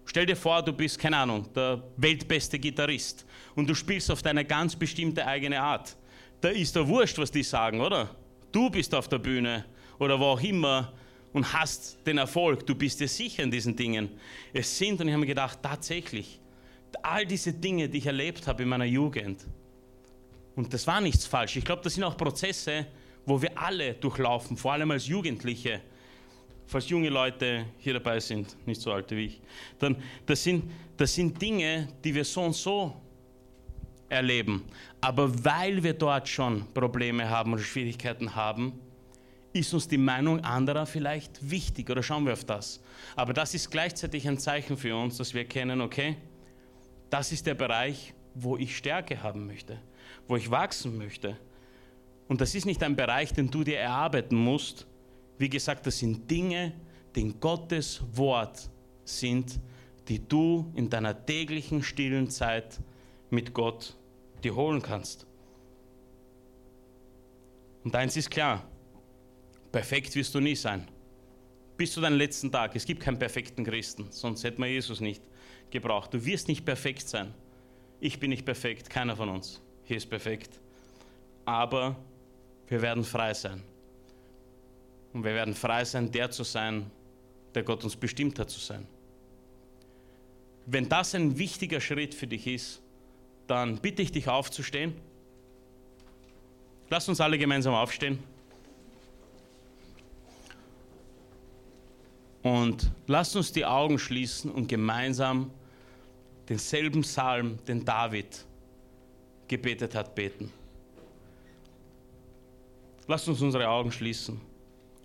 [0.06, 4.44] Stell dir vor, du bist, keine Ahnung, der weltbeste Gitarrist und du spielst auf deine
[4.44, 5.96] ganz bestimmte eigene Art.
[6.40, 8.14] Da ist der wurscht, was die sagen, oder?
[8.52, 9.64] Du bist auf der Bühne
[9.98, 10.92] oder wo auch immer
[11.32, 12.66] und hast den Erfolg.
[12.66, 14.08] Du bist dir sicher in diesen Dingen.
[14.52, 16.40] Es sind, und ich habe mir gedacht, tatsächlich,
[17.02, 19.44] all diese Dinge, die ich erlebt habe in meiner Jugend,
[20.54, 21.56] und das war nichts falsch.
[21.56, 22.86] Ich glaube, das sind auch Prozesse,
[23.26, 25.82] wo wir alle durchlaufen, vor allem als Jugendliche,
[26.66, 29.40] falls junge Leute hier dabei sind, nicht so alte wie ich,
[29.78, 32.94] dann das sind, das sind Dinge, die wir so und so
[34.08, 34.64] erleben.
[35.00, 38.78] Aber weil wir dort schon Probleme haben oder Schwierigkeiten haben,
[39.52, 42.80] ist uns die Meinung anderer vielleicht wichtig oder schauen wir auf das.
[43.14, 46.16] Aber das ist gleichzeitig ein Zeichen für uns, dass wir erkennen, okay,
[47.10, 49.80] das ist der Bereich, wo ich Stärke haben möchte,
[50.28, 51.36] wo ich wachsen möchte.
[52.28, 54.86] Und das ist nicht ein Bereich, den du dir erarbeiten musst.
[55.38, 56.72] Wie gesagt, das sind Dinge,
[57.14, 58.70] die in Gottes Wort
[59.04, 59.58] sind,
[60.08, 62.78] die du in deiner täglichen stillen Zeit
[63.30, 63.96] mit Gott
[64.42, 65.26] dir holen kannst.
[67.84, 68.68] Und eins ist klar,
[69.72, 70.86] perfekt wirst du nie sein.
[71.76, 72.74] Bis zu deinem letzten Tag.
[72.74, 75.22] Es gibt keinen perfekten Christen, sonst hätte man Jesus nicht
[75.70, 76.14] gebraucht.
[76.14, 77.34] Du wirst nicht perfekt sein.
[78.00, 80.60] Ich bin nicht perfekt, keiner von uns hier ist perfekt.
[81.44, 81.96] Aber
[82.66, 83.62] wir werden frei sein.
[85.16, 86.90] Und wir werden frei sein, der zu sein,
[87.54, 88.86] der Gott uns bestimmt hat zu sein.
[90.66, 92.82] Wenn das ein wichtiger Schritt für dich ist,
[93.46, 94.94] dann bitte ich dich aufzustehen.
[96.90, 98.18] Lass uns alle gemeinsam aufstehen.
[102.42, 105.50] Und lass uns die Augen schließen und gemeinsam
[106.46, 108.44] denselben Psalm, den David
[109.48, 110.52] gebetet hat, beten.
[113.08, 114.45] Lasst uns unsere Augen schließen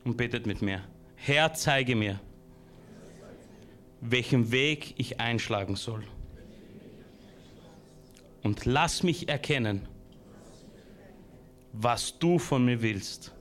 [0.03, 0.83] und betet mit mir.
[1.15, 2.19] Herr, zeige mir,
[4.01, 6.03] welchen Weg ich einschlagen soll.
[8.43, 9.87] Und lass mich erkennen,
[11.73, 13.33] was du von mir willst.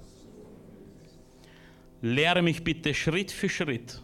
[2.03, 4.03] Lehre mich bitte Schritt für Schritt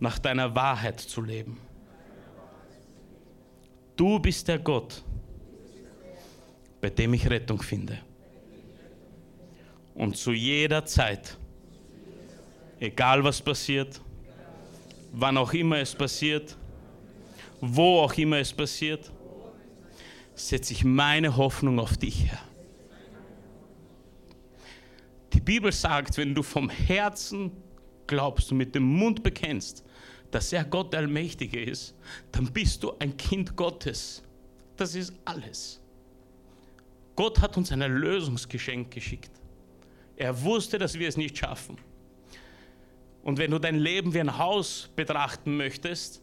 [0.00, 1.58] nach deiner Wahrheit zu leben.
[3.96, 5.04] Du bist der Gott,
[6.80, 7.98] bei dem ich Rettung finde.
[9.94, 11.36] Und zu jeder Zeit,
[12.78, 14.00] egal was passiert,
[15.12, 16.56] wann auch immer es passiert,
[17.60, 19.10] wo auch immer es passiert,
[20.34, 22.40] setze ich meine Hoffnung auf dich, Herr.
[25.32, 27.52] Die Bibel sagt, wenn du vom Herzen
[28.06, 29.84] glaubst und mit dem Mund bekennst,
[30.30, 31.94] dass er Gott der Allmächtige ist,
[32.32, 34.22] dann bist du ein Kind Gottes.
[34.76, 35.80] Das ist alles.
[37.16, 39.39] Gott hat uns ein Erlösungsgeschenk geschickt.
[40.20, 41.78] Er wusste, dass wir es nicht schaffen.
[43.22, 46.20] Und wenn du dein Leben wie ein Haus betrachten möchtest,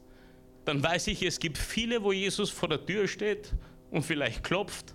[0.65, 3.53] dann weiß ich, es gibt viele, wo Jesus vor der Tür steht
[3.89, 4.93] und vielleicht klopft.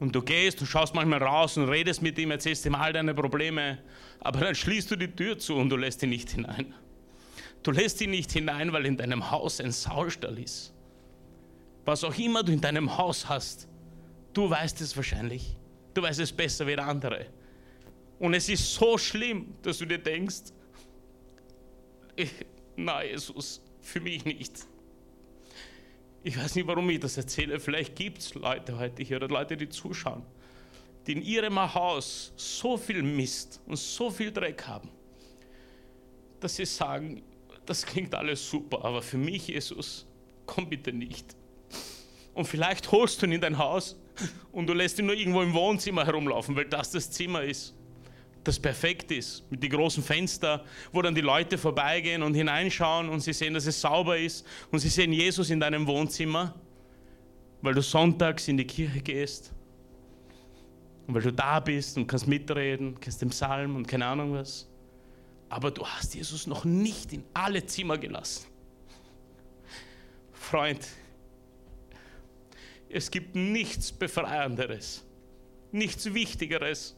[0.00, 3.12] Und du gehst, du schaust manchmal raus und redest mit ihm, erzählst ihm all deine
[3.12, 3.76] Probleme,
[4.20, 6.72] aber dann schließt du die Tür zu und du lässt ihn nicht hinein.
[7.62, 10.72] Du lässt ihn nicht hinein, weil in deinem Haus ein Saustall ist.
[11.84, 13.68] Was auch immer du in deinem Haus hast,
[14.32, 15.56] du weißt es wahrscheinlich.
[15.96, 17.24] Du weißt es besser wie der andere.
[18.18, 20.52] Und es ist so schlimm, dass du dir denkst,
[22.14, 22.30] ich,
[22.76, 24.66] na Jesus, für mich nicht.
[26.22, 27.58] Ich weiß nicht, warum ich das erzähle.
[27.58, 30.22] Vielleicht gibt es Leute heute hier oder Leute, die zuschauen,
[31.06, 34.90] die in ihrem Haus so viel Mist und so viel Dreck haben,
[36.40, 37.22] dass sie sagen,
[37.64, 40.04] das klingt alles super, aber für mich, Jesus,
[40.44, 41.34] komm bitte nicht.
[42.34, 43.96] Und vielleicht holst du ihn in dein Haus
[44.52, 47.74] und du lässt ihn nur irgendwo im Wohnzimmer herumlaufen, weil das das Zimmer ist,
[48.46, 50.60] das perfekt ist, mit den großen Fenstern,
[50.92, 54.46] wo dann die Leute vorbeigehen und hineinschauen und sie sehen, dass es sauber ist.
[54.70, 56.54] Und sie sehen Jesus in deinem Wohnzimmer,
[57.60, 59.52] weil du sonntags in die Kirche gehst.
[61.06, 64.68] Und weil du da bist und kannst mitreden, kennst den Psalm und keine Ahnung was.
[65.48, 68.46] Aber du hast Jesus noch nicht in alle Zimmer gelassen.
[70.32, 70.86] Freund,
[72.88, 75.04] es gibt nichts Befreienderes,
[75.72, 76.96] nichts Wichtigeres.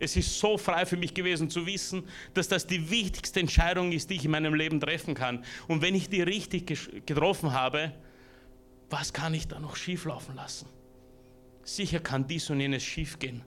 [0.00, 4.10] Es ist so frei für mich gewesen zu wissen, dass das die wichtigste Entscheidung ist,
[4.10, 5.44] die ich in meinem Leben treffen kann.
[5.68, 6.66] Und wenn ich die richtig
[7.06, 7.92] getroffen habe,
[8.90, 10.68] was kann ich da noch schieflaufen lassen?
[11.62, 13.42] Sicher kann dies und jenes schiefgehen,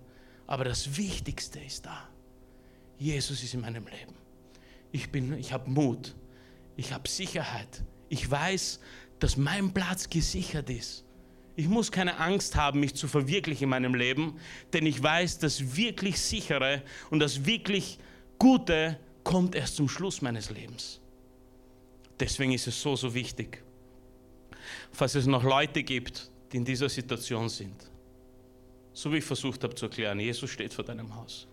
[0.48, 2.10] aber das Wichtigste ist da.
[2.98, 4.16] Jesus ist in meinem Leben.
[4.92, 6.16] Ich, ich habe Mut.
[6.76, 7.84] Ich habe Sicherheit.
[8.10, 8.80] Ich weiß,
[9.20, 11.06] dass mein Platz gesichert ist.
[11.60, 14.40] Ich muss keine Angst haben, mich zu verwirklichen in meinem Leben,
[14.72, 18.00] denn ich weiß, das wirklich sichere und das wirklich
[18.38, 21.02] Gute kommt erst zum Schluss meines Lebens.
[22.20, 23.62] Deswegen ist es so, so wichtig.
[24.94, 27.90] Falls es noch Leute gibt, die in dieser Situation sind,
[28.94, 31.50] so wie ich versucht habe zu erklären, Jesus steht vor deinem Haus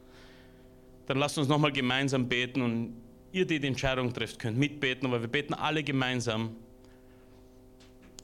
[1.07, 2.97] dann lasst uns nochmal gemeinsam beten und
[3.33, 6.57] ihr, die die Entscheidung trifft, könnt mitbeten, aber wir beten alle gemeinsam,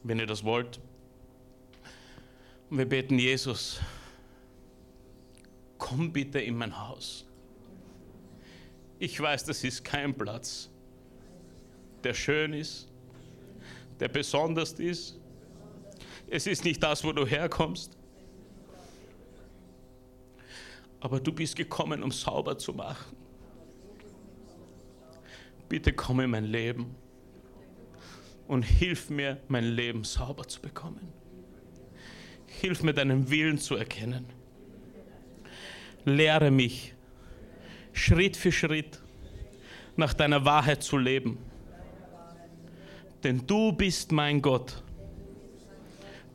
[0.03, 0.81] wenn ihr das wollt.
[2.73, 3.79] Und wir beten, Jesus,
[5.77, 7.27] komm bitte in mein Haus.
[8.99, 10.71] Ich weiß, das ist kein Platz,
[12.03, 12.89] der schön ist,
[14.01, 15.21] der besonders ist.
[16.31, 17.99] Es ist nicht das, wo du herkommst
[21.03, 23.17] aber du bist gekommen, um sauber zu machen.
[25.69, 26.95] Bitte komm in mein Leben
[28.47, 31.22] und hilf mir, mein Leben sauber zu bekommen.
[32.63, 34.25] Hilf mir, deinen Willen zu erkennen.
[36.05, 36.95] Lehre mich
[37.93, 39.01] Schritt für Schritt
[39.97, 41.39] nach deiner Wahrheit zu leben.
[43.25, 44.81] Denn du bist mein Gott.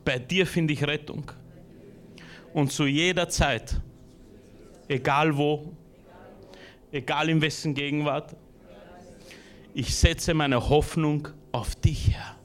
[0.04, 1.32] Bei dir finde ich Rettung.
[2.52, 3.80] Und zu jeder Zeit,
[4.86, 5.72] egal wo,
[6.92, 8.36] egal in wessen Gegenwart,
[9.72, 12.37] ich setze meine Hoffnung auf dich, Herr.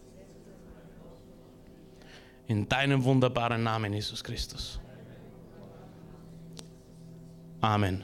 [2.54, 4.80] In deinem wunderbaren Namen, Jesus Christus.
[7.62, 8.04] Amen.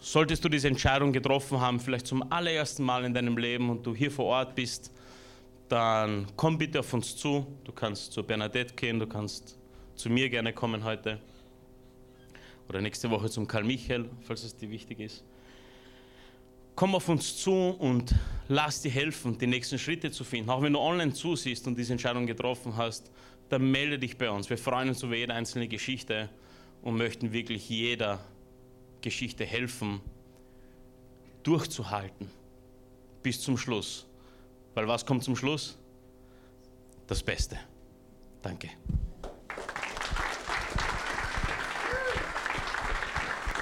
[0.00, 3.94] Solltest du diese Entscheidung getroffen haben, vielleicht zum allerersten Mal in deinem Leben und du
[3.94, 4.90] hier vor Ort bist,
[5.68, 7.46] dann komm bitte auf uns zu.
[7.62, 9.60] Du kannst zu Bernadette gehen, du kannst
[9.94, 11.20] zu mir gerne kommen heute.
[12.68, 15.22] Oder nächste Woche zum Karl Michael, falls es dir wichtig ist.
[16.74, 18.14] Komm auf uns zu und
[18.48, 20.50] lass dir helfen, die nächsten Schritte zu finden.
[20.50, 23.10] Auch wenn du online zusiehst und diese Entscheidung getroffen hast,
[23.48, 24.48] dann melde dich bei uns.
[24.48, 26.30] Wir freuen uns über jede einzelne Geschichte
[26.80, 28.24] und möchten wirklich jeder
[29.02, 30.00] Geschichte helfen,
[31.42, 32.30] durchzuhalten
[33.22, 34.06] bis zum Schluss.
[34.74, 35.78] Weil was kommt zum Schluss?
[37.06, 37.58] Das Beste.
[38.40, 38.70] Danke.